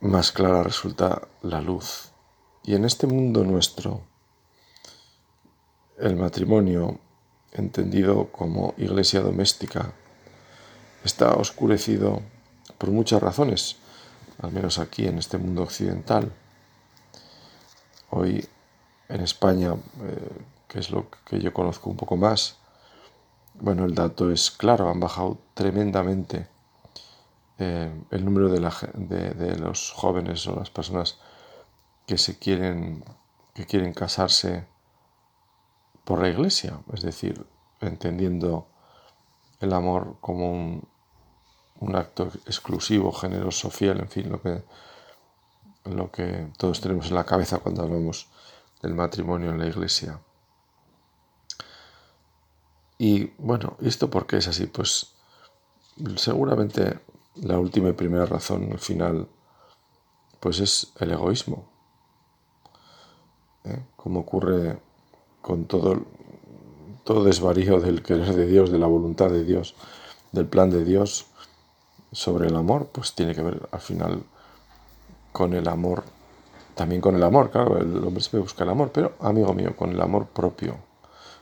más 0.00 0.32
clara 0.32 0.64
resulta 0.64 1.28
la 1.42 1.60
luz. 1.60 2.10
Y 2.64 2.74
en 2.74 2.84
este 2.84 3.06
mundo 3.06 3.44
nuestro, 3.44 4.00
el 5.96 6.16
matrimonio 6.16 6.98
entendido 7.52 8.32
como 8.32 8.74
iglesia 8.78 9.20
doméstica, 9.20 9.92
está 11.04 11.36
oscurecido 11.36 12.20
por 12.78 12.90
muchas 12.90 13.22
razones, 13.22 13.76
al 14.42 14.50
menos 14.50 14.80
aquí 14.80 15.06
en 15.06 15.18
este 15.18 15.38
mundo 15.38 15.62
occidental. 15.62 16.32
Hoy 18.10 18.44
en 19.08 19.20
España, 19.20 19.74
eh, 19.74 20.42
que 20.66 20.80
es 20.80 20.90
lo 20.90 21.06
que 21.26 21.38
yo 21.38 21.54
conozco 21.54 21.88
un 21.90 21.96
poco 21.96 22.16
más, 22.16 22.56
bueno, 23.54 23.84
el 23.84 23.94
dato 23.94 24.32
es 24.32 24.50
claro, 24.50 24.90
han 24.90 24.98
bajado 24.98 25.38
tremendamente 25.54 26.55
eh, 27.58 27.90
el 28.10 28.24
número 28.24 28.48
de, 28.50 29.56
los 29.58 29.92
jóvenes 29.92 30.46
o 30.46 30.56
las 30.56 30.70
personas 30.70 31.18
que 32.06 32.18
se 32.18 32.38
quieren, 32.38 33.04
que 33.54 33.66
quieren 33.66 33.94
casarse 33.94 34.66
por 36.04 36.20
la 36.20 36.28
iglesia, 36.28 36.80
es 36.92 37.02
decir, 37.02 37.46
entendiendo 37.80 38.68
el 39.60 39.72
amor 39.72 40.18
como 40.20 40.52
un, 40.52 40.88
un 41.80 41.96
acto 41.96 42.30
exclusivo, 42.46 43.10
generoso, 43.12 43.70
fiel, 43.70 44.00
en 44.00 44.08
fin, 44.08 44.30
lo 44.30 44.40
que, 44.42 44.62
lo 45.84 46.10
que 46.10 46.52
todos 46.58 46.80
tenemos 46.80 47.08
en 47.08 47.14
la 47.14 47.24
cabeza 47.24 47.58
cuando 47.58 47.82
hablamos 47.82 48.28
del 48.82 48.94
matrimonio 48.94 49.50
en 49.50 49.58
la 49.58 49.66
iglesia. 49.66 50.20
Y 52.98 53.32
bueno, 53.38 53.76
¿esto 53.80 54.08
por 54.08 54.26
qué 54.26 54.38
es 54.38 54.48
así? 54.48 54.66
Pues 54.66 55.14
seguramente 56.16 57.00
la 57.42 57.58
última 57.58 57.88
y 57.88 57.92
primera 57.92 58.26
razón 58.26 58.68
al 58.72 58.78
final 58.78 59.28
pues 60.40 60.60
es 60.60 60.92
el 61.00 61.12
egoísmo. 61.12 61.64
¿eh? 63.64 63.82
Como 63.96 64.20
ocurre 64.20 64.78
con 65.42 65.64
todo, 65.64 66.02
todo 67.04 67.24
desvarío 67.24 67.80
del 67.80 68.02
querer 68.02 68.34
de 68.34 68.46
Dios, 68.46 68.70
de 68.70 68.78
la 68.78 68.86
voluntad 68.86 69.30
de 69.30 69.44
Dios, 69.44 69.74
del 70.32 70.46
plan 70.46 70.70
de 70.70 70.84
Dios 70.84 71.26
sobre 72.12 72.48
el 72.48 72.56
amor, 72.56 72.88
pues 72.92 73.14
tiene 73.14 73.34
que 73.34 73.42
ver 73.42 73.68
al 73.70 73.80
final 73.80 74.22
con 75.32 75.52
el 75.54 75.68
amor, 75.68 76.04
también 76.74 77.00
con 77.00 77.14
el 77.14 77.22
amor, 77.22 77.50
claro, 77.50 77.78
el 77.78 77.96
hombre 78.04 78.22
se 78.22 78.38
busca 78.38 78.64
el 78.64 78.70
amor, 78.70 78.90
pero 78.92 79.14
amigo 79.20 79.52
mío, 79.52 79.76
con 79.76 79.90
el 79.90 80.00
amor 80.00 80.26
propio, 80.26 80.76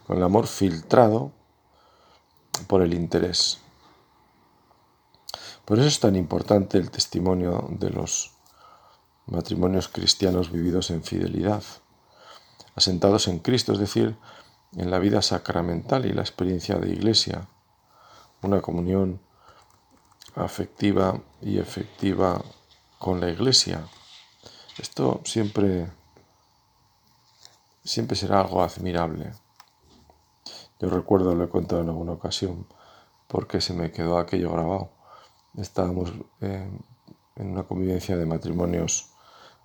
con 0.06 0.16
el 0.16 0.22
amor 0.22 0.46
filtrado 0.46 1.30
por 2.66 2.82
el 2.82 2.94
interés. 2.94 3.63
Por 5.64 5.78
eso 5.78 5.88
es 5.88 6.00
tan 6.00 6.14
importante 6.16 6.78
el 6.78 6.90
testimonio 6.90 7.66
de 7.70 7.90
los 7.90 8.32
matrimonios 9.26 9.88
cristianos 9.88 10.52
vividos 10.52 10.90
en 10.90 11.02
fidelidad, 11.02 11.62
asentados 12.74 13.28
en 13.28 13.38
Cristo, 13.38 13.72
es 13.72 13.78
decir, 13.78 14.16
en 14.76 14.90
la 14.90 14.98
vida 14.98 15.22
sacramental 15.22 16.04
y 16.04 16.12
la 16.12 16.20
experiencia 16.20 16.76
de 16.76 16.90
iglesia, 16.90 17.48
una 18.42 18.60
comunión 18.60 19.20
afectiva 20.34 21.20
y 21.40 21.58
efectiva 21.58 22.42
con 22.98 23.20
la 23.20 23.30
iglesia. 23.30 23.86
Esto 24.78 25.20
siempre, 25.24 25.90
siempre 27.84 28.16
será 28.16 28.40
algo 28.40 28.62
admirable. 28.62 29.32
Yo 30.80 30.90
recuerdo, 30.90 31.34
lo 31.34 31.44
he 31.44 31.48
contado 31.48 31.82
en 31.82 31.88
alguna 31.88 32.12
ocasión, 32.12 32.66
porque 33.28 33.60
se 33.60 33.72
me 33.72 33.92
quedó 33.92 34.18
aquello 34.18 34.52
grabado. 34.52 34.93
Estábamos 35.56 36.12
en 36.40 36.80
una 37.36 37.62
convivencia 37.64 38.16
de 38.16 38.26
matrimonios, 38.26 39.10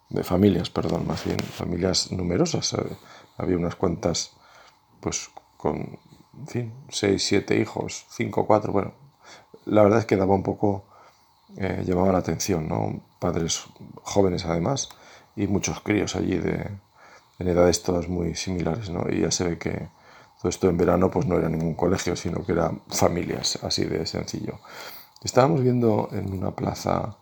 de 0.10 0.24
familias, 0.24 0.70
perdón, 0.70 1.08
más 1.08 1.24
bien, 1.26 1.40
familias 1.40 2.12
numerosas. 2.12 2.76
Había 3.38 3.58
unas 3.58 3.76
cuantas, 3.76 4.32
pues 5.00 5.30
con, 5.58 6.00
en 6.38 6.48
fin, 6.48 6.74
seis, 6.90 7.26
siete 7.26 7.60
hijos, 7.60 8.06
cinco, 8.10 8.46
cuatro, 8.46 8.72
bueno, 8.72 8.94
la 9.66 9.84
verdad 9.84 10.00
es 10.00 10.06
que 10.06 10.16
daba 10.16 10.34
un 10.34 10.44
poco, 10.44 10.86
eh, 11.58 11.84
llamaba 11.86 12.12
la 12.12 12.20
atención, 12.20 12.68
¿no? 12.68 13.02
Padres 13.20 13.66
jóvenes 14.04 14.46
además 14.46 14.90
y 15.36 15.48
muchos 15.48 15.82
críos 15.82 16.16
allí 16.16 16.38
de, 16.38 16.70
en 17.40 17.48
edades 17.48 17.84
todas 17.84 18.08
muy 18.08 18.36
similares, 18.36 18.90
¿no? 18.90 19.06
Y 19.10 19.22
ya 19.22 19.32
se 19.32 19.44
ve 19.44 19.58
que 19.58 19.90
todo 20.42 20.50
esto 20.50 20.70
en 20.70 20.78
verano 20.78 21.12
pues 21.12 21.26
no 21.26 21.38
era 21.38 21.50
ningún 21.50 21.76
colegio, 21.76 22.16
sino 22.16 22.46
que 22.46 22.54
eran 22.54 22.82
familias, 22.88 23.60
así 23.64 23.86
de 23.86 24.06
sencillo. 24.06 24.60
Estábamos 25.22 25.62
viendo 25.62 26.08
en 26.14 26.32
una 26.32 26.52
plaza 26.52 27.18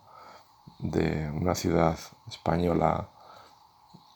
de 0.77 1.31
una 1.31 1.55
ciudad 1.55 1.97
española 2.27 3.09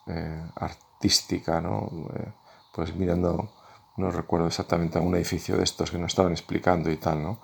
eh, 0.06 0.42
artística, 0.54 1.60
¿no? 1.60 1.90
Eh, 2.14 2.32
pues 2.72 2.94
mirando, 2.94 3.50
no 3.96 4.12
recuerdo 4.12 4.46
exactamente, 4.46 5.00
un 5.00 5.16
edificio 5.16 5.56
de 5.56 5.64
estos 5.64 5.90
que 5.90 5.98
nos 5.98 6.12
estaban 6.12 6.30
explicando 6.30 6.92
y 6.92 6.96
tal, 6.96 7.22
¿no? 7.22 7.40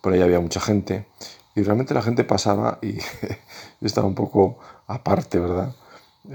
Por 0.00 0.14
ahí 0.14 0.22
había 0.22 0.40
mucha 0.40 0.60
gente 0.60 1.08
y 1.54 1.62
realmente 1.62 1.92
la 1.92 2.02
gente 2.02 2.24
pasaba 2.24 2.78
y 2.80 2.96
estaba 3.82 4.06
un 4.06 4.14
poco 4.14 4.58
aparte, 4.86 5.38
¿verdad? 5.38 5.74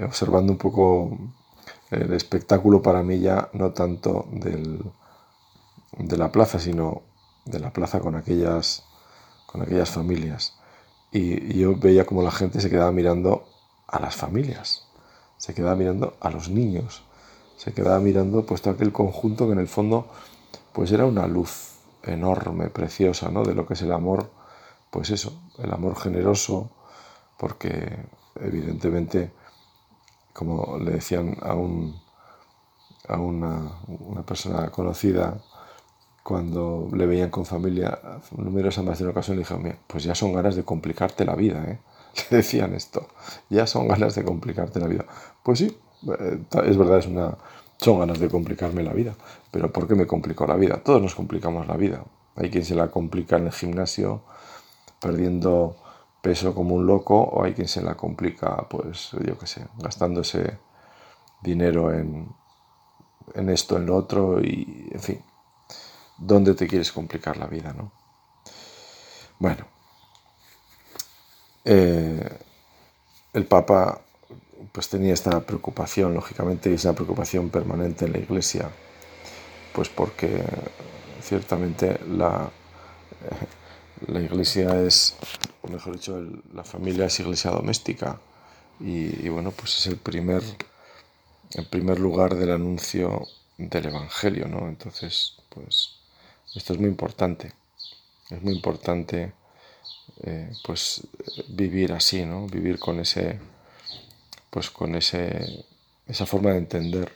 Observando 0.04 0.52
un 0.52 0.58
poco 0.58 1.18
el 1.90 2.12
espectáculo 2.12 2.80
para 2.80 3.02
mí 3.02 3.18
ya 3.18 3.48
no 3.54 3.72
tanto 3.72 4.28
del, 4.30 4.84
de 5.96 6.16
la 6.16 6.30
plaza, 6.30 6.60
sino 6.60 7.02
de 7.44 7.58
la 7.58 7.72
plaza 7.72 7.98
con 7.98 8.14
aquellas, 8.14 8.87
con 9.48 9.62
aquellas 9.62 9.90
familias. 9.90 10.54
Y, 11.10 11.58
yo 11.58 11.74
veía 11.76 12.04
como 12.06 12.22
la 12.22 12.30
gente 12.30 12.60
se 12.60 12.70
quedaba 12.70 12.92
mirando 12.92 13.48
a 13.88 13.98
las 13.98 14.14
familias, 14.14 14.86
se 15.38 15.54
quedaba 15.54 15.74
mirando 15.74 16.16
a 16.20 16.30
los 16.30 16.48
niños, 16.48 17.02
se 17.56 17.72
quedaba 17.72 17.98
mirando 17.98 18.44
pues 18.46 18.62
todo 18.62 18.74
aquel 18.74 18.92
conjunto 18.92 19.46
que 19.46 19.54
en 19.54 19.58
el 19.58 19.68
fondo 19.68 20.06
pues 20.72 20.92
era 20.92 21.06
una 21.06 21.26
luz 21.26 21.78
enorme, 22.04 22.68
preciosa, 22.68 23.30
¿no? 23.30 23.42
De 23.42 23.54
lo 23.54 23.66
que 23.66 23.74
es 23.74 23.82
el 23.82 23.92
amor, 23.92 24.30
pues 24.90 25.10
eso, 25.10 25.32
el 25.58 25.72
amor 25.72 25.96
generoso, 25.96 26.70
porque 27.36 27.98
evidentemente 28.40 29.32
como 30.38 30.78
le 30.78 30.92
decían 30.92 31.36
a, 31.42 31.54
un, 31.54 32.00
a 33.08 33.16
una, 33.16 33.72
persona 34.24 34.70
conocida 34.70 35.42
cuando 36.28 36.90
le 36.92 37.06
veían 37.06 37.30
con 37.30 37.46
familia 37.46 37.98
numerosas 38.36 38.84
más 38.84 38.98
de 38.98 39.04
una 39.04 39.12
ocasión, 39.12 39.38
le 39.38 39.44
dijeron, 39.44 39.78
pues 39.86 40.04
ya 40.04 40.14
son 40.14 40.34
ganas 40.34 40.56
de 40.56 40.62
complicarte 40.62 41.24
la 41.24 41.34
vida, 41.34 41.64
¿eh? 41.66 41.78
Le 42.30 42.36
decían 42.36 42.74
esto, 42.74 43.08
ya 43.48 43.66
son 43.66 43.88
ganas 43.88 44.14
de 44.14 44.24
complicarte 44.24 44.78
la 44.78 44.88
vida. 44.88 45.06
Pues 45.42 45.60
sí, 45.60 45.78
eh, 46.06 46.38
es 46.66 46.76
verdad, 46.76 46.98
es 46.98 47.06
una, 47.06 47.38
son 47.78 48.00
ganas 48.00 48.18
de 48.18 48.28
complicarme 48.28 48.82
la 48.82 48.92
vida, 48.92 49.14
pero 49.50 49.72
¿por 49.72 49.88
qué 49.88 49.94
me 49.94 50.06
complicó 50.06 50.46
la 50.46 50.56
vida? 50.56 50.82
Todos 50.84 51.00
nos 51.00 51.14
complicamos 51.14 51.66
la 51.66 51.78
vida. 51.78 52.04
Hay 52.36 52.50
quien 52.50 52.66
se 52.66 52.74
la 52.74 52.90
complica 52.90 53.36
en 53.38 53.46
el 53.46 53.52
gimnasio 53.52 54.20
perdiendo 55.00 55.76
peso 56.20 56.54
como 56.54 56.74
un 56.74 56.84
loco 56.84 57.18
o 57.18 57.42
hay 57.42 57.54
quien 57.54 57.68
se 57.68 57.80
la 57.80 57.96
complica, 57.96 58.66
pues 58.68 59.12
yo 59.24 59.38
qué 59.38 59.46
sé, 59.46 59.66
gastándose 59.78 60.58
dinero 61.42 61.90
en, 61.90 62.28
en 63.34 63.48
esto, 63.48 63.78
en 63.78 63.86
lo 63.86 63.96
otro 63.96 64.42
y, 64.42 64.90
en 64.92 65.00
fin, 65.00 65.22
¿dónde 66.18 66.54
te 66.54 66.66
quieres 66.66 66.92
complicar 66.92 67.36
la 67.36 67.46
vida, 67.46 67.72
no? 67.72 67.92
Bueno, 69.38 69.66
eh, 71.64 72.38
el 73.32 73.46
Papa 73.46 74.00
pues 74.72 74.88
tenía 74.88 75.14
esta 75.14 75.40
preocupación, 75.40 76.14
lógicamente, 76.14 76.70
y 76.70 76.74
es 76.74 76.84
una 76.84 76.94
preocupación 76.94 77.50
permanente 77.50 78.04
en 78.04 78.12
la 78.12 78.18
Iglesia, 78.18 78.68
pues 79.72 79.88
porque 79.88 80.44
ciertamente 81.22 82.00
la, 82.06 82.50
la 84.06 84.20
Iglesia 84.20 84.80
es 84.80 85.16
o 85.62 85.68
mejor 85.68 85.94
dicho, 85.94 86.20
la 86.54 86.64
familia 86.64 87.06
es 87.06 87.20
iglesia 87.20 87.50
doméstica. 87.50 88.20
Y, 88.80 89.28
bueno, 89.28 89.50
pues 89.50 89.76
es 89.78 89.86
el 89.88 89.96
primer, 89.96 90.42
el 91.54 91.66
primer 91.66 91.98
lugar 91.98 92.36
del 92.36 92.52
anuncio 92.52 93.26
del 93.56 93.86
Evangelio, 93.86 94.46
¿no? 94.46 94.68
Entonces, 94.68 95.36
pues 95.48 95.97
esto 96.54 96.72
es 96.72 96.78
muy 96.78 96.88
importante. 96.88 97.52
Es 98.30 98.42
muy 98.42 98.54
importante, 98.54 99.32
eh, 100.22 100.52
pues, 100.64 101.06
vivir 101.48 101.92
así, 101.92 102.24
¿no? 102.24 102.46
Vivir 102.46 102.78
con 102.78 103.00
ese, 103.00 103.40
pues, 104.50 104.70
con 104.70 104.94
ese, 104.94 105.64
esa 106.06 106.26
forma 106.26 106.50
de 106.50 106.58
entender, 106.58 107.12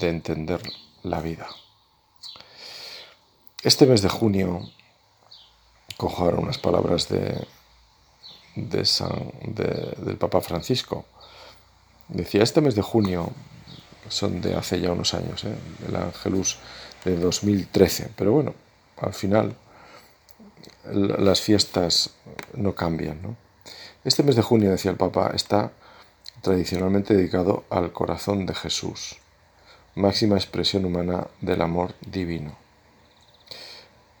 de 0.00 0.08
entender 0.08 0.62
la 1.02 1.20
vida. 1.20 1.48
Este 3.62 3.86
mes 3.86 4.02
de 4.02 4.08
junio 4.08 4.70
cojo 5.96 6.24
ahora 6.24 6.38
unas 6.38 6.58
palabras 6.58 7.08
de, 7.08 7.44
de 8.54 8.84
San, 8.84 9.32
del 9.42 10.16
Papa 10.16 10.40
Francisco. 10.40 11.04
Decía, 12.06 12.42
este 12.42 12.60
mes 12.60 12.76
de 12.76 12.82
junio, 12.82 13.32
son 14.08 14.40
de 14.40 14.54
hace 14.54 14.80
ya 14.80 14.92
unos 14.92 15.14
años, 15.14 15.44
¿eh? 15.44 15.54
el 15.86 15.96
Angelus 15.96 16.58
de 17.04 17.16
2013, 17.16 18.10
pero 18.16 18.32
bueno, 18.32 18.54
al 19.00 19.14
final 19.14 19.54
las 20.84 21.40
fiestas 21.40 22.10
no 22.54 22.74
cambian. 22.74 23.20
¿no? 23.22 23.36
Este 24.04 24.22
mes 24.22 24.36
de 24.36 24.42
junio, 24.42 24.70
decía 24.70 24.90
el 24.90 24.96
Papa, 24.96 25.32
está 25.34 25.72
tradicionalmente 26.42 27.14
dedicado 27.14 27.64
al 27.70 27.92
corazón 27.92 28.46
de 28.46 28.54
Jesús, 28.54 29.16
máxima 29.94 30.36
expresión 30.36 30.84
humana 30.84 31.26
del 31.40 31.62
amor 31.62 31.94
divino. 32.00 32.56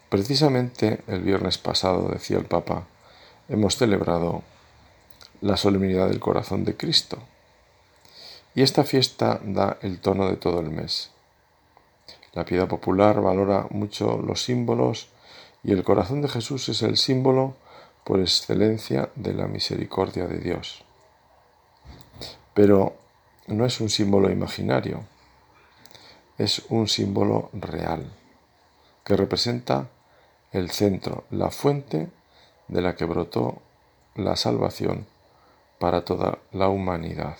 Precisamente 0.08 1.00
el 1.06 1.20
viernes 1.20 1.58
pasado, 1.58 2.08
decía 2.08 2.38
el 2.38 2.46
Papa, 2.46 2.86
hemos 3.48 3.76
celebrado 3.76 4.42
la 5.40 5.56
solemnidad 5.56 6.08
del 6.08 6.20
corazón 6.20 6.64
de 6.64 6.76
Cristo. 6.76 7.18
Y 8.58 8.62
esta 8.62 8.82
fiesta 8.82 9.40
da 9.44 9.78
el 9.82 10.00
tono 10.00 10.28
de 10.28 10.34
todo 10.34 10.58
el 10.58 10.68
mes. 10.68 11.12
La 12.32 12.44
piedad 12.44 12.66
popular 12.66 13.20
valora 13.20 13.68
mucho 13.70 14.18
los 14.18 14.42
símbolos 14.42 15.10
y 15.62 15.70
el 15.70 15.84
corazón 15.84 16.22
de 16.22 16.28
Jesús 16.28 16.68
es 16.68 16.82
el 16.82 16.96
símbolo 16.96 17.54
por 18.02 18.18
excelencia 18.18 19.10
de 19.14 19.32
la 19.32 19.46
misericordia 19.46 20.26
de 20.26 20.38
Dios. 20.40 20.82
Pero 22.52 22.96
no 23.46 23.64
es 23.64 23.80
un 23.80 23.90
símbolo 23.90 24.28
imaginario, 24.28 25.04
es 26.36 26.64
un 26.68 26.88
símbolo 26.88 27.50
real, 27.52 28.10
que 29.04 29.16
representa 29.16 29.86
el 30.50 30.72
centro, 30.72 31.22
la 31.30 31.52
fuente 31.52 32.08
de 32.66 32.82
la 32.82 32.96
que 32.96 33.04
brotó 33.04 33.62
la 34.16 34.34
salvación 34.34 35.06
para 35.78 36.04
toda 36.04 36.38
la 36.50 36.68
humanidad. 36.68 37.36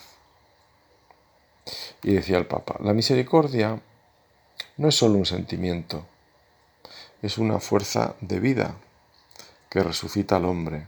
Y 2.02 2.14
decía 2.14 2.38
el 2.38 2.46
Papa, 2.46 2.76
la 2.80 2.92
misericordia 2.92 3.80
no 4.76 4.88
es 4.88 4.94
solo 4.94 5.14
un 5.14 5.26
sentimiento, 5.26 6.06
es 7.22 7.38
una 7.38 7.58
fuerza 7.58 8.14
de 8.20 8.38
vida 8.40 8.74
que 9.68 9.82
resucita 9.82 10.36
al 10.36 10.44
hombre. 10.44 10.86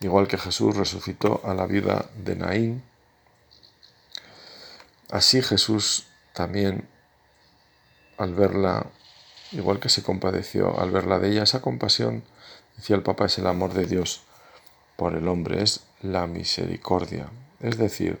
Igual 0.00 0.26
que 0.26 0.38
Jesús 0.38 0.76
resucitó 0.76 1.40
a 1.44 1.54
la 1.54 1.66
vida 1.66 2.10
de 2.16 2.34
Naín, 2.34 2.82
así 5.10 5.42
Jesús 5.42 6.06
también 6.32 6.88
al 8.16 8.34
verla, 8.34 8.86
igual 9.52 9.78
que 9.78 9.88
se 9.88 10.02
compadeció 10.02 10.80
al 10.80 10.90
verla 10.90 11.18
de 11.18 11.30
ella, 11.30 11.42
esa 11.44 11.60
compasión, 11.60 12.24
decía 12.76 12.96
el 12.96 13.02
Papa, 13.02 13.26
es 13.26 13.38
el 13.38 13.46
amor 13.46 13.74
de 13.74 13.86
Dios 13.86 14.22
por 14.96 15.14
el 15.14 15.28
hombre, 15.28 15.62
es 15.62 15.80
la 16.00 16.26
misericordia, 16.26 17.28
es 17.60 17.78
decir, 17.78 18.18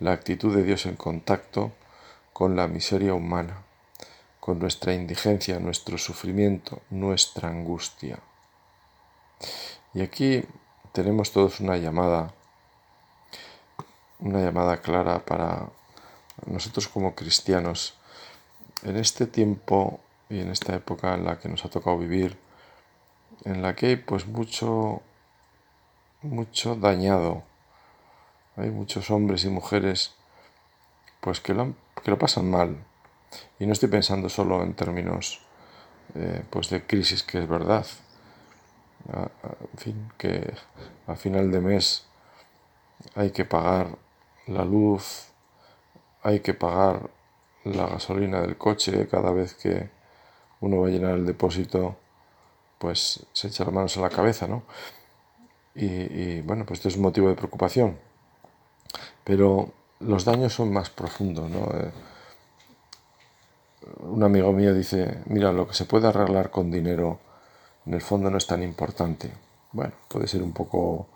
la 0.00 0.12
actitud 0.12 0.54
de 0.54 0.62
Dios 0.62 0.86
en 0.86 0.96
contacto 0.96 1.72
con 2.32 2.56
la 2.56 2.66
miseria 2.66 3.14
humana, 3.14 3.62
con 4.40 4.58
nuestra 4.58 4.94
indigencia, 4.94 5.60
nuestro 5.60 5.98
sufrimiento, 5.98 6.80
nuestra 6.90 7.48
angustia. 7.48 8.18
Y 9.94 10.02
aquí 10.02 10.44
tenemos 10.92 11.32
todos 11.32 11.60
una 11.60 11.76
llamada, 11.76 12.34
una 14.18 14.40
llamada 14.40 14.80
clara 14.80 15.24
para 15.24 15.68
nosotros 16.46 16.88
como 16.88 17.14
cristianos, 17.14 17.94
en 18.82 18.96
este 18.96 19.26
tiempo 19.26 20.00
y 20.30 20.40
en 20.40 20.50
esta 20.50 20.74
época 20.74 21.14
en 21.14 21.24
la 21.24 21.38
que 21.38 21.48
nos 21.48 21.64
ha 21.64 21.70
tocado 21.70 21.98
vivir, 21.98 22.38
en 23.44 23.62
la 23.62 23.76
que 23.76 23.86
hay 23.86 23.96
pues 23.96 24.26
mucho 24.26 25.02
mucho 26.22 26.74
dañado. 26.74 27.42
Hay 28.60 28.70
muchos 28.70 29.10
hombres 29.10 29.44
y 29.44 29.48
mujeres 29.48 30.14
pues 31.20 31.40
que 31.40 31.54
lo, 31.54 31.74
que 32.02 32.10
lo 32.10 32.18
pasan 32.18 32.50
mal. 32.50 32.76
Y 33.58 33.66
no 33.66 33.72
estoy 33.72 33.88
pensando 33.88 34.28
solo 34.28 34.62
en 34.62 34.74
términos 34.74 35.40
eh, 36.14 36.42
pues 36.50 36.70
de 36.70 36.86
crisis, 36.86 37.22
que 37.22 37.38
es 37.38 37.48
verdad. 37.48 37.86
en 39.12 39.78
fin, 39.78 40.12
que 40.18 40.52
a 41.06 41.16
final 41.16 41.50
de 41.50 41.60
mes 41.60 42.06
hay 43.14 43.30
que 43.30 43.44
pagar 43.44 43.96
la 44.46 44.64
luz, 44.64 45.28
hay 46.22 46.40
que 46.40 46.54
pagar 46.54 47.10
la 47.64 47.86
gasolina 47.86 48.40
del 48.40 48.56
coche 48.56 49.06
cada 49.08 49.32
vez 49.32 49.54
que 49.54 49.90
uno 50.60 50.80
va 50.80 50.88
a 50.88 50.90
llenar 50.90 51.14
el 51.14 51.26
depósito, 51.26 51.96
pues 52.78 53.26
se 53.32 53.48
echa 53.48 53.64
las 53.64 53.72
manos 53.72 53.96
a 53.96 54.00
la 54.00 54.10
cabeza, 54.10 54.46
¿no? 54.46 54.64
Y, 55.74 56.40
bueno, 56.42 56.66
pues 56.66 56.80
esto 56.80 56.88
es 56.88 56.98
motivo 56.98 57.28
de 57.28 57.36
preocupación. 57.36 58.09
Pero 59.24 59.72
los 60.00 60.24
daños 60.24 60.54
son 60.54 60.72
más 60.72 60.90
profundos, 60.90 61.50
¿no? 61.50 61.68
Eh, 61.74 61.90
un 64.00 64.22
amigo 64.22 64.52
mío 64.52 64.74
dice, 64.74 65.22
mira, 65.26 65.52
lo 65.52 65.66
que 65.66 65.74
se 65.74 65.84
puede 65.84 66.08
arreglar 66.08 66.50
con 66.50 66.70
dinero 66.70 67.18
en 67.86 67.94
el 67.94 68.00
fondo 68.00 68.30
no 68.30 68.38
es 68.38 68.46
tan 68.46 68.62
importante. 68.62 69.32
Bueno, 69.72 69.92
puede 70.08 70.26
ser 70.26 70.42
un 70.42 70.52
poco, 70.52 71.06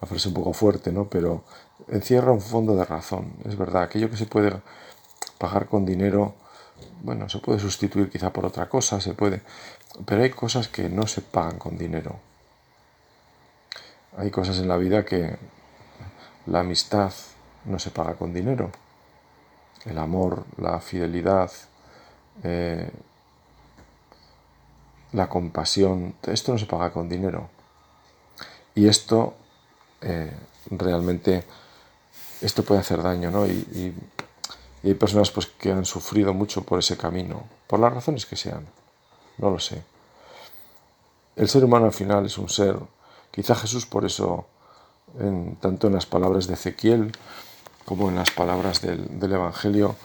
una 0.00 0.08
frase 0.08 0.28
un 0.28 0.34
poco 0.34 0.52
fuerte, 0.52 0.92
¿no? 0.92 1.08
Pero 1.08 1.44
encierra 1.88 2.32
un 2.32 2.40
fondo 2.40 2.76
de 2.76 2.84
razón. 2.84 3.32
Es 3.44 3.56
verdad, 3.56 3.82
aquello 3.84 4.10
que 4.10 4.16
se 4.16 4.26
puede 4.26 4.52
pagar 5.38 5.66
con 5.66 5.84
dinero, 5.84 6.34
bueno, 7.02 7.28
se 7.28 7.38
puede 7.38 7.58
sustituir 7.58 8.10
quizá 8.10 8.32
por 8.32 8.46
otra 8.46 8.68
cosa, 8.68 9.00
se 9.00 9.14
puede, 9.14 9.42
pero 10.06 10.22
hay 10.22 10.30
cosas 10.30 10.68
que 10.68 10.88
no 10.88 11.06
se 11.06 11.20
pagan 11.20 11.58
con 11.58 11.76
dinero. 11.76 12.16
Hay 14.16 14.30
cosas 14.30 14.58
en 14.58 14.68
la 14.68 14.76
vida 14.76 15.04
que 15.04 15.36
la 16.46 16.60
amistad 16.60 17.12
no 17.64 17.78
se 17.78 17.90
paga 17.90 18.14
con 18.14 18.32
dinero. 18.32 18.70
El 19.84 19.98
amor, 19.98 20.44
la 20.56 20.80
fidelidad, 20.80 21.50
eh, 22.42 22.90
la 25.12 25.28
compasión, 25.28 26.14
esto 26.22 26.52
no 26.52 26.58
se 26.58 26.66
paga 26.66 26.92
con 26.92 27.08
dinero. 27.08 27.48
Y 28.74 28.88
esto 28.88 29.34
eh, 30.00 30.32
realmente, 30.70 31.44
esto 32.40 32.64
puede 32.64 32.80
hacer 32.80 33.02
daño, 33.02 33.30
¿no? 33.30 33.46
Y, 33.46 33.94
hay 34.82 34.92
personas 34.92 35.30
pues, 35.30 35.46
que 35.46 35.72
han 35.72 35.86
sufrido 35.86 36.34
mucho 36.34 36.62
por 36.62 36.78
ese 36.78 36.98
camino, 36.98 37.44
por 37.66 37.80
las 37.80 37.94
razones 37.94 38.26
que 38.26 38.36
sean, 38.36 38.66
no 39.38 39.48
lo 39.48 39.58
sé. 39.58 39.82
El 41.36 41.48
ser 41.48 41.64
humano 41.64 41.86
al 41.86 41.92
final 41.94 42.26
es 42.26 42.36
un 42.36 42.50
ser 42.50 42.76
Quizá 43.34 43.56
Jesús 43.56 43.84
por 43.84 44.04
eso, 44.04 44.46
en, 45.18 45.56
tanto 45.56 45.88
en 45.88 45.94
las 45.94 46.06
palabras 46.06 46.46
de 46.46 46.54
Ezequiel 46.54 47.10
como 47.84 48.08
en 48.08 48.16
las 48.16 48.30
palabras 48.30 48.80
del, 48.80 49.32
Evangelio, 49.32 49.96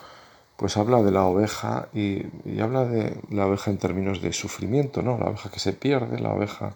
pues 0.58 0.78
habla 0.78 1.02
de 1.02 1.12
la 1.12 1.26
oveja 1.26 1.88
y, 1.94 2.26
habla 2.62 2.86
de 2.86 3.16
la 3.30 3.48
oveja 3.48 3.72
en 3.72 3.78
términos 3.78 4.22
de 4.22 4.34
sufrimiento, 4.34 5.02
¿no? 5.02 5.18
La 5.18 5.28
oveja 5.28 5.50
que 5.50 5.60
se 5.60 5.74
pierde, 5.74 6.20
la 6.20 6.34
oveja 6.34 6.74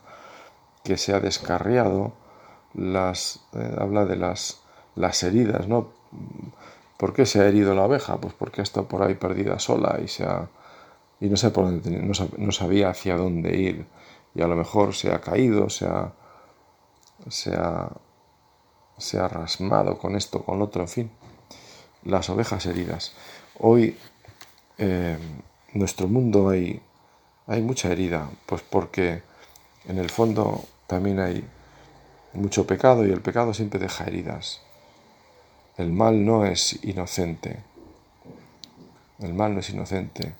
que 0.83 0.97
se 0.97 1.13
ha 1.13 1.19
descarriado, 1.19 2.13
las, 2.73 3.41
eh, 3.53 3.75
habla 3.79 4.05
de 4.05 4.15
las, 4.15 4.61
las 4.95 5.23
heridas, 5.23 5.67
¿no? 5.67 5.89
¿Por 6.97 7.13
qué 7.13 7.25
se 7.25 7.41
ha 7.41 7.47
herido 7.47 7.75
la 7.75 7.83
oveja? 7.83 8.17
Pues 8.17 8.33
porque 8.33 8.61
ha 8.61 8.63
estado 8.63 8.87
por 8.87 9.03
ahí 9.03 9.15
perdida 9.15 9.59
sola 9.59 9.99
y, 10.03 10.07
se 10.07 10.23
ha, 10.23 10.47
y 11.19 11.27
no, 11.27 11.37
sé 11.37 11.49
por 11.49 11.65
dónde, 11.65 11.91
no 11.91 12.51
sabía 12.51 12.89
hacia 12.89 13.17
dónde 13.17 13.57
ir 13.57 13.85
y 14.35 14.41
a 14.41 14.47
lo 14.47 14.55
mejor 14.55 14.95
se 14.95 15.11
ha 15.11 15.21
caído, 15.21 15.69
se 15.69 15.85
ha, 15.85 16.11
se 17.29 17.55
ha, 17.55 17.89
se 18.97 19.19
ha 19.19 19.27
rasmado 19.27 19.97
con 19.97 20.15
esto, 20.15 20.43
con 20.43 20.61
otro, 20.61 20.81
en 20.81 20.87
fin, 20.87 21.11
las 22.03 22.29
ovejas 22.29 22.65
heridas. 22.65 23.13
Hoy 23.59 23.97
en 24.77 24.89
eh, 24.89 25.17
nuestro 25.73 26.07
mundo 26.07 26.49
hay, 26.49 26.81
hay 27.47 27.61
mucha 27.61 27.91
herida, 27.91 28.29
pues 28.45 28.61
porque 28.61 29.23
en 29.87 29.97
el 29.97 30.09
fondo 30.09 30.63
también 30.87 31.19
hay 31.19 31.43
mucho 32.33 32.65
pecado 32.65 33.05
y 33.05 33.11
el 33.11 33.21
pecado 33.21 33.53
siempre 33.53 33.79
deja 33.79 34.05
heridas. 34.05 34.61
El 35.77 35.91
mal 35.91 36.25
no 36.25 36.45
es 36.45 36.83
inocente. 36.83 37.59
El 39.19 39.33
mal 39.33 39.53
no 39.53 39.59
es 39.59 39.69
inocente. 39.69 40.35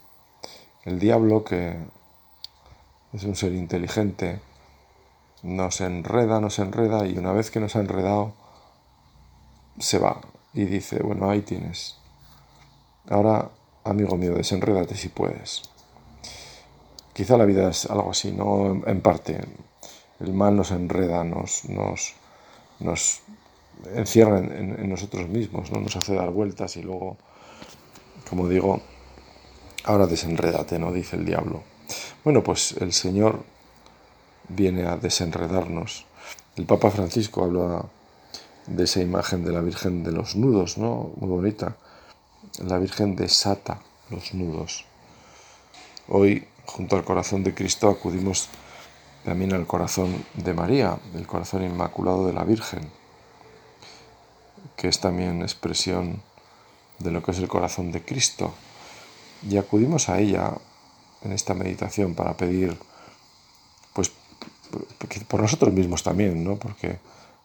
El 0.83 0.99
diablo, 0.99 1.43
que 1.43 1.77
es 3.13 3.23
un 3.23 3.35
ser 3.35 3.53
inteligente, 3.53 4.41
nos 5.43 5.81
enreda, 5.81 6.39
nos 6.39 6.59
enreda 6.59 7.05
y 7.05 7.17
una 7.17 7.31
vez 7.31 7.51
que 7.51 7.59
nos 7.59 7.75
ha 7.75 7.79
enredado, 7.79 8.33
se 9.79 9.97
va 9.99 10.21
y 10.53 10.65
dice, 10.65 11.01
bueno, 11.01 11.29
ahí 11.29 11.41
tienes. 11.41 11.97
Ahora, 13.09 13.49
amigo 13.83 14.15
mío, 14.15 14.33
desenrédate 14.35 14.95
si 14.95 15.09
puedes. 15.09 15.63
Quizá 17.13 17.37
la 17.37 17.45
vida 17.45 17.69
es 17.69 17.85
algo 17.85 18.11
así, 18.11 18.31
¿no? 18.31 18.81
En 18.85 19.01
parte, 19.01 19.39
el 20.19 20.33
mal 20.33 20.55
nos 20.55 20.71
enreda, 20.71 21.23
nos, 21.23 21.65
nos, 21.65 22.13
nos 22.79 23.21
encierra 23.93 24.39
en, 24.39 24.89
nosotros 24.89 25.27
mismos, 25.27 25.71
¿no? 25.71 25.79
Nos 25.79 25.95
hace 25.95 26.15
dar 26.15 26.31
vueltas 26.31 26.77
y 26.77 26.81
luego, 26.81 27.17
como 28.29 28.47
digo, 28.47 28.81
ahora 29.83 30.07
desenrédate, 30.07 30.79
¿no? 30.79 30.91
Dice 30.91 31.15
el 31.15 31.25
diablo. 31.25 31.63
Bueno, 32.23 32.41
pues 32.43 32.73
el 32.79 32.93
Señor 32.93 33.43
viene 34.47 34.85
a 34.87 34.97
desenredarnos. 34.97 36.05
El 36.55 36.65
Papa 36.65 36.89
Francisco 36.89 37.43
habla 37.43 37.85
de 38.67 38.83
esa 38.83 39.01
imagen 39.01 39.43
de 39.43 39.51
la 39.51 39.61
Virgen 39.61 40.03
de 40.03 40.11
los 40.11 40.35
nudos, 40.35 40.77
¿no? 40.77 41.11
Muy 41.17 41.29
bonita. 41.29 41.75
La 42.59 42.77
Virgen 42.77 43.15
desata 43.15 43.79
los 44.09 44.33
nudos. 44.33 44.85
Hoy, 46.07 46.47
junto 46.65 46.95
al 46.95 47.03
corazón 47.03 47.43
de 47.43 47.53
Cristo, 47.53 47.89
acudimos 47.89 48.49
también 49.23 49.53
al 49.53 49.65
corazón 49.65 50.25
de 50.33 50.53
María, 50.53 50.99
el 51.15 51.25
corazón 51.25 51.63
inmaculado 51.63 52.27
de 52.27 52.33
la 52.33 52.43
Virgen, 52.43 52.89
que 54.75 54.89
es 54.89 54.99
también 54.99 55.41
expresión 55.41 56.21
de 56.99 57.11
lo 57.11 57.23
que 57.23 57.31
es 57.31 57.39
el 57.39 57.47
corazón 57.47 57.91
de 57.91 58.03
Cristo. 58.03 58.53
Y 59.49 59.57
acudimos 59.57 60.09
a 60.09 60.19
ella 60.19 60.53
en 61.23 61.31
esta 61.31 61.53
meditación 61.53 62.15
para 62.15 62.35
pedir, 62.35 62.77
pues, 63.93 64.11
por 65.27 65.41
nosotros 65.41 65.73
mismos 65.73 66.03
también, 66.03 66.43
¿no? 66.43 66.57
Porque, 66.57 66.99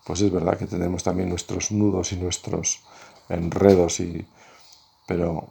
pues 0.09 0.23
es 0.23 0.33
verdad 0.33 0.57
que 0.57 0.67
tenemos 0.67 1.05
también 1.05 1.29
nuestros 1.29 1.71
nudos 1.71 2.13
y 2.13 2.17
nuestros 2.17 2.81
enredos, 3.29 4.01
y, 4.01 4.27
pero 5.07 5.51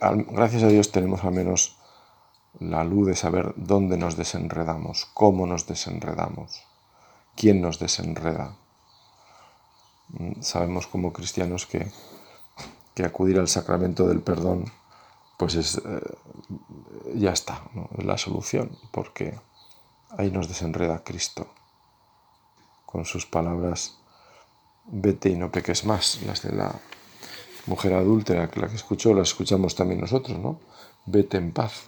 gracias 0.00 0.64
a 0.64 0.68
Dios 0.68 0.92
tenemos 0.92 1.24
al 1.24 1.32
menos 1.32 1.78
la 2.60 2.84
luz 2.84 3.06
de 3.06 3.16
saber 3.16 3.54
dónde 3.56 3.96
nos 3.96 4.18
desenredamos, 4.18 5.06
cómo 5.14 5.46
nos 5.46 5.66
desenredamos, 5.66 6.62
quién 7.34 7.62
nos 7.62 7.78
desenreda. 7.78 8.54
Mm, 10.10 10.42
sabemos 10.42 10.86
como 10.86 11.14
cristianos 11.14 11.64
que, 11.64 11.90
que 12.94 13.06
acudir 13.06 13.38
al 13.38 13.48
sacramento 13.48 14.06
del 14.08 14.20
perdón 14.20 14.70
pues 15.38 15.54
es, 15.54 15.78
eh, 15.78 17.14
ya 17.14 17.30
está, 17.30 17.62
es 17.96 18.04
la 18.04 18.18
solución, 18.18 18.76
porque 18.90 19.40
ahí 20.18 20.30
nos 20.30 20.48
desenreda 20.48 21.02
Cristo 21.02 21.46
con 22.92 23.04
sus 23.04 23.26
palabras, 23.26 23.98
vete 24.86 25.30
y 25.30 25.36
no 25.36 25.50
peques 25.50 25.84
más, 25.84 26.20
las 26.26 26.42
de 26.42 26.52
la 26.52 26.78
mujer 27.66 27.94
adúltera, 27.94 28.50
la 28.54 28.68
que 28.68 28.76
escuchó, 28.76 29.14
las 29.14 29.28
escuchamos 29.28 29.74
también 29.74 30.00
nosotros, 30.00 30.38
¿no? 30.38 30.60
Vete 31.06 31.38
en 31.38 31.52
paz. 31.52 31.84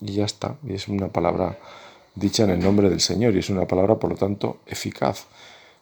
Y 0.00 0.14
ya 0.14 0.24
está, 0.24 0.56
y 0.64 0.74
es 0.74 0.88
una 0.88 1.08
palabra 1.08 1.58
dicha 2.16 2.42
en 2.42 2.50
el 2.50 2.60
nombre 2.60 2.90
del 2.90 3.00
Señor, 3.00 3.34
y 3.34 3.38
es 3.38 3.48
una 3.48 3.66
palabra, 3.66 3.96
por 3.96 4.10
lo 4.10 4.16
tanto, 4.16 4.58
eficaz, 4.66 5.26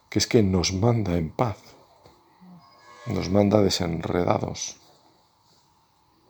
que 0.09 0.19
es 0.19 0.27
que 0.27 0.43
nos 0.43 0.71
manda 0.71 1.17
en 1.17 1.31
paz, 1.31 1.57
nos 3.07 3.29
manda 3.29 3.61
desenredados 3.61 4.77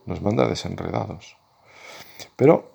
nos 0.06 0.22
manda 0.22 0.48
desenredados. 0.48 1.38
Pero 2.36 2.74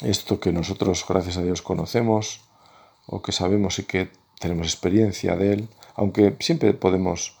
esto 0.00 0.40
que 0.40 0.52
nosotros, 0.52 1.04
gracias 1.08 1.36
a 1.36 1.42
Dios, 1.42 1.62
conocemos 1.62 2.42
o 3.06 3.22
que 3.22 3.32
sabemos 3.32 3.78
y 3.78 3.84
que 3.84 4.10
tenemos 4.42 4.66
experiencia 4.66 5.36
de 5.36 5.52
él, 5.54 5.68
aunque 5.94 6.36
siempre 6.40 6.74
podemos 6.74 7.38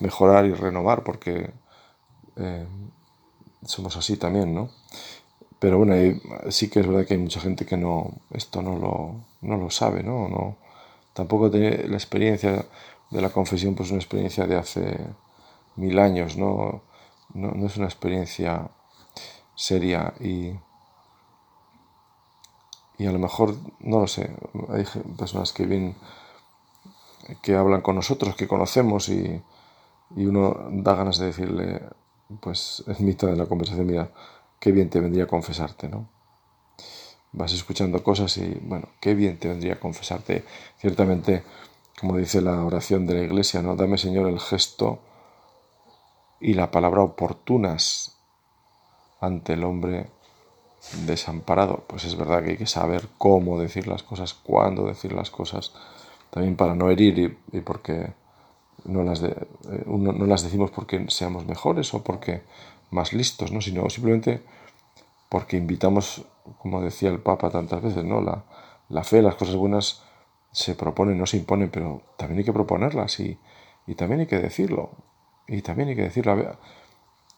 mejorar 0.00 0.46
y 0.46 0.54
renovar 0.54 1.02
porque 1.02 1.50
eh, 2.36 2.66
somos 3.64 3.96
así 3.96 4.16
también, 4.16 4.54
¿no? 4.54 4.70
Pero 5.58 5.78
bueno, 5.78 5.94
sí 6.50 6.70
que 6.70 6.80
es 6.80 6.86
verdad 6.86 7.06
que 7.06 7.14
hay 7.14 7.20
mucha 7.20 7.40
gente 7.40 7.66
que 7.66 7.76
no, 7.76 8.12
esto 8.30 8.62
no 8.62 8.76
lo, 8.78 9.24
no 9.40 9.56
lo 9.56 9.70
sabe, 9.70 10.02
¿no? 10.02 10.28
no 10.28 10.56
tampoco 11.14 11.50
tiene 11.50 11.88
la 11.88 11.96
experiencia 11.96 12.66
de 13.10 13.22
la 13.22 13.30
confesión, 13.30 13.74
pues 13.74 13.90
una 13.90 14.00
experiencia 14.00 14.46
de 14.46 14.56
hace 14.56 14.98
mil 15.76 15.98
años, 15.98 16.36
¿no? 16.36 16.82
no, 17.32 17.66
es 17.66 17.76
una 17.76 17.86
experiencia 17.86 18.68
seria 19.54 20.12
y, 20.20 20.52
y 22.98 23.06
a 23.06 23.12
lo 23.12 23.18
mejor, 23.18 23.56
no 23.80 24.00
lo 24.00 24.06
sé, 24.06 24.30
hay 24.68 24.84
personas 25.16 25.52
que 25.52 25.64
vienen, 25.64 25.94
que 27.42 27.54
hablan 27.54 27.80
con 27.80 27.96
nosotros, 27.96 28.36
que 28.36 28.48
conocemos 28.48 29.08
y, 29.08 29.42
y 30.16 30.26
uno 30.26 30.68
da 30.70 30.94
ganas 30.94 31.18
de 31.18 31.26
decirle, 31.26 31.82
pues 32.40 32.84
en 32.86 33.04
mitad 33.04 33.28
de 33.28 33.36
la 33.36 33.46
conversación, 33.46 33.86
mira, 33.86 34.10
qué 34.58 34.72
bien 34.72 34.90
te 34.90 35.00
vendría 35.00 35.26
confesarte, 35.26 35.88
¿no? 35.88 36.08
Vas 37.32 37.52
escuchando 37.52 38.02
cosas 38.02 38.36
y, 38.36 38.58
bueno, 38.62 38.88
qué 39.00 39.14
bien 39.14 39.38
te 39.38 39.48
vendría 39.48 39.80
confesarte. 39.80 40.44
Ciertamente, 40.78 41.42
como 42.00 42.16
dice 42.16 42.40
la 42.40 42.64
oración 42.64 43.06
de 43.06 43.14
la 43.14 43.22
iglesia, 43.22 43.60
¿no? 43.60 43.74
Dame, 43.74 43.98
Señor, 43.98 44.28
el 44.28 44.38
gesto 44.38 45.00
y 46.40 46.54
la 46.54 46.70
palabra 46.70 47.02
oportunas 47.02 48.16
ante 49.20 49.54
el 49.54 49.64
hombre 49.64 50.10
desamparado. 51.06 51.84
Pues 51.86 52.04
es 52.04 52.16
verdad 52.16 52.44
que 52.44 52.50
hay 52.50 52.56
que 52.56 52.66
saber 52.66 53.08
cómo 53.18 53.58
decir 53.58 53.88
las 53.88 54.02
cosas, 54.02 54.34
cuándo 54.34 54.86
decir 54.86 55.12
las 55.12 55.30
cosas, 55.30 55.72
también 56.34 56.56
para 56.56 56.74
no 56.74 56.90
herir 56.90 57.38
y, 57.52 57.60
porque 57.60 58.12
no 58.86 59.04
las, 59.04 59.22
eh, 59.22 59.36
no, 59.86 60.26
las 60.26 60.42
decimos 60.42 60.72
porque 60.72 61.06
seamos 61.08 61.46
mejores 61.46 61.94
o 61.94 62.02
porque 62.02 62.42
más 62.90 63.12
listos, 63.12 63.52
¿no? 63.52 63.60
sino 63.60 63.88
simplemente 63.88 64.42
porque 65.28 65.56
invitamos, 65.56 66.26
como 66.58 66.82
decía 66.82 67.10
el 67.10 67.20
Papa 67.20 67.50
tantas 67.50 67.80
veces, 67.80 68.02
¿no? 68.02 68.20
la, 68.20 68.42
la 68.88 69.04
fe, 69.04 69.22
las 69.22 69.36
cosas 69.36 69.54
buenas 69.54 70.02
se 70.50 70.74
proponen, 70.74 71.18
no 71.18 71.26
se 71.26 71.36
imponen, 71.36 71.70
pero 71.70 72.02
también 72.18 72.40
hay 72.40 72.44
que 72.44 72.52
proponerlas 72.52 73.20
y, 73.20 73.38
y 73.86 73.94
también 73.94 74.22
hay 74.22 74.26
que 74.26 74.40
decirlo. 74.40 74.90
Y 75.46 75.62
también 75.62 75.90
hay 75.90 75.94
que 75.94 76.02
decirlo, 76.02 76.56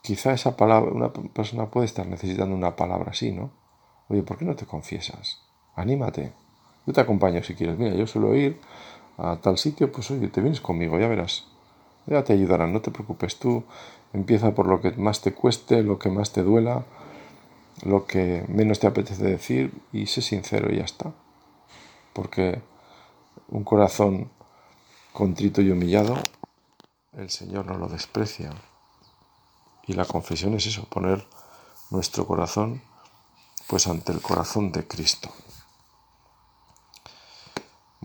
quizá 0.00 0.32
esa 0.32 0.56
palabra, 0.56 0.90
una 0.90 1.12
persona 1.12 1.70
puede 1.70 1.84
estar 1.84 2.06
necesitando 2.06 2.54
una 2.54 2.76
palabra 2.76 3.10
así, 3.10 3.30
¿no? 3.30 3.50
Oye, 4.08 4.22
¿por 4.22 4.38
qué 4.38 4.46
no 4.46 4.56
te 4.56 4.64
confiesas? 4.64 5.42
Anímate. 5.74 6.45
Yo 6.86 6.92
te 6.92 7.00
acompaño 7.00 7.42
si 7.42 7.54
quieres. 7.54 7.78
Mira, 7.78 7.94
yo 7.94 8.06
suelo 8.06 8.34
ir 8.34 8.60
a 9.18 9.36
tal 9.36 9.58
sitio, 9.58 9.90
pues 9.90 10.10
oye, 10.10 10.28
te 10.28 10.40
vienes 10.40 10.60
conmigo, 10.60 10.98
ya 10.98 11.08
verás. 11.08 11.46
Ya 12.06 12.22
te 12.22 12.32
ayudarán, 12.32 12.72
no 12.72 12.80
te 12.80 12.90
preocupes. 12.90 13.38
Tú 13.38 13.64
empieza 14.12 14.54
por 14.54 14.66
lo 14.66 14.80
que 14.80 14.92
más 14.92 15.20
te 15.20 15.34
cueste, 15.34 15.82
lo 15.82 15.98
que 15.98 16.10
más 16.10 16.32
te 16.32 16.42
duela, 16.42 16.84
lo 17.84 18.06
que 18.06 18.44
menos 18.48 18.78
te 18.78 18.86
apetece 18.86 19.24
decir 19.24 19.72
y 19.92 20.06
sé 20.06 20.22
sincero 20.22 20.72
y 20.72 20.78
ya 20.78 20.84
está. 20.84 21.12
Porque 22.12 22.62
un 23.48 23.64
corazón 23.64 24.30
contrito 25.12 25.60
y 25.62 25.70
humillado 25.70 26.16
el 27.16 27.30
Señor 27.30 27.66
no 27.66 27.78
lo 27.78 27.88
desprecia. 27.88 28.50
Y 29.86 29.94
la 29.94 30.04
confesión 30.04 30.54
es 30.54 30.66
eso, 30.66 30.84
poner 30.84 31.26
nuestro 31.90 32.26
corazón 32.26 32.82
pues 33.66 33.86
ante 33.86 34.12
el 34.12 34.20
corazón 34.20 34.72
de 34.72 34.86
Cristo. 34.86 35.30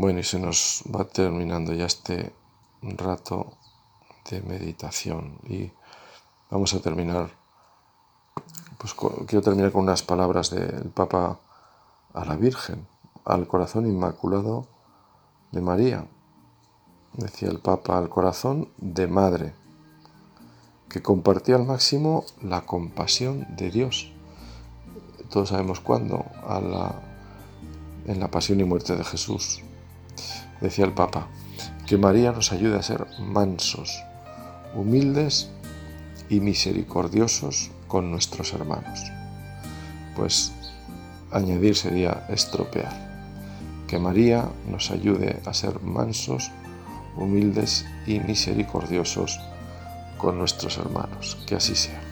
Bueno, 0.02 0.18
y 0.18 0.24
se 0.24 0.40
nos 0.40 0.84
va 0.92 1.04
terminando 1.04 1.74
ya 1.74 1.86
este 1.86 2.34
rato 2.82 3.54
de 4.32 4.42
meditación 4.42 5.38
y 5.48 5.72
vamos 6.50 6.74
a 6.74 6.82
terminar 6.82 7.30
pues 8.80 8.96
quiero 9.28 9.44
terminar 9.44 9.72
con 9.72 9.84
unas 9.84 10.02
palabras 10.02 10.50
del 10.50 10.90
Papa 10.90 11.40
a 12.16 12.26
la 12.26 12.36
Virgen, 12.36 12.88
al 13.26 13.46
corazón 13.46 13.86
inmaculado 13.86 14.66
de 15.52 15.62
María 15.62 16.08
decía 17.14 17.50
el 17.50 17.60
Papa, 17.60 18.00
al 18.00 18.10
corazón 18.10 18.70
de 18.78 19.06
madre, 19.06 19.54
que 20.90 21.04
compartía 21.04 21.58
al 21.58 21.66
máximo 21.68 22.26
la 22.42 22.66
compasión 22.66 23.46
de 23.56 23.70
Dios. 23.70 24.12
Todos 25.30 25.50
sabemos 25.50 25.80
cuándo, 25.80 26.26
en 28.08 28.20
la 28.20 28.32
pasión 28.32 28.60
y 28.62 28.64
muerte 28.64 28.96
de 28.96 29.04
Jesús. 29.04 29.62
Decía 30.62 30.86
el 30.86 30.94
Papa, 30.94 31.28
que 31.88 31.98
María 31.98 32.32
nos 32.32 32.52
ayude 32.52 32.78
a 32.78 32.84
ser 32.84 33.08
mansos, 33.20 34.04
humildes 34.76 35.50
y 36.30 36.40
misericordiosos 36.40 37.72
con 37.88 38.12
nuestros 38.12 38.54
hermanos. 38.54 39.12
Pues 40.16 40.54
añadir 41.32 41.76
sería 41.76 42.26
estropear. 42.30 43.12
Que 43.88 44.00
María 44.00 44.48
nos 44.70 44.92
ayude 44.92 45.42
a 45.46 45.54
ser 45.54 45.82
mansos, 45.82 46.52
humildes 47.18 47.86
y 48.06 48.20
misericordiosos 48.20 49.40
con 50.18 50.38
nuestros 50.38 50.78
hermanos. 50.78 51.38
Que 51.46 51.56
así 51.56 51.76
sea. 51.76 52.11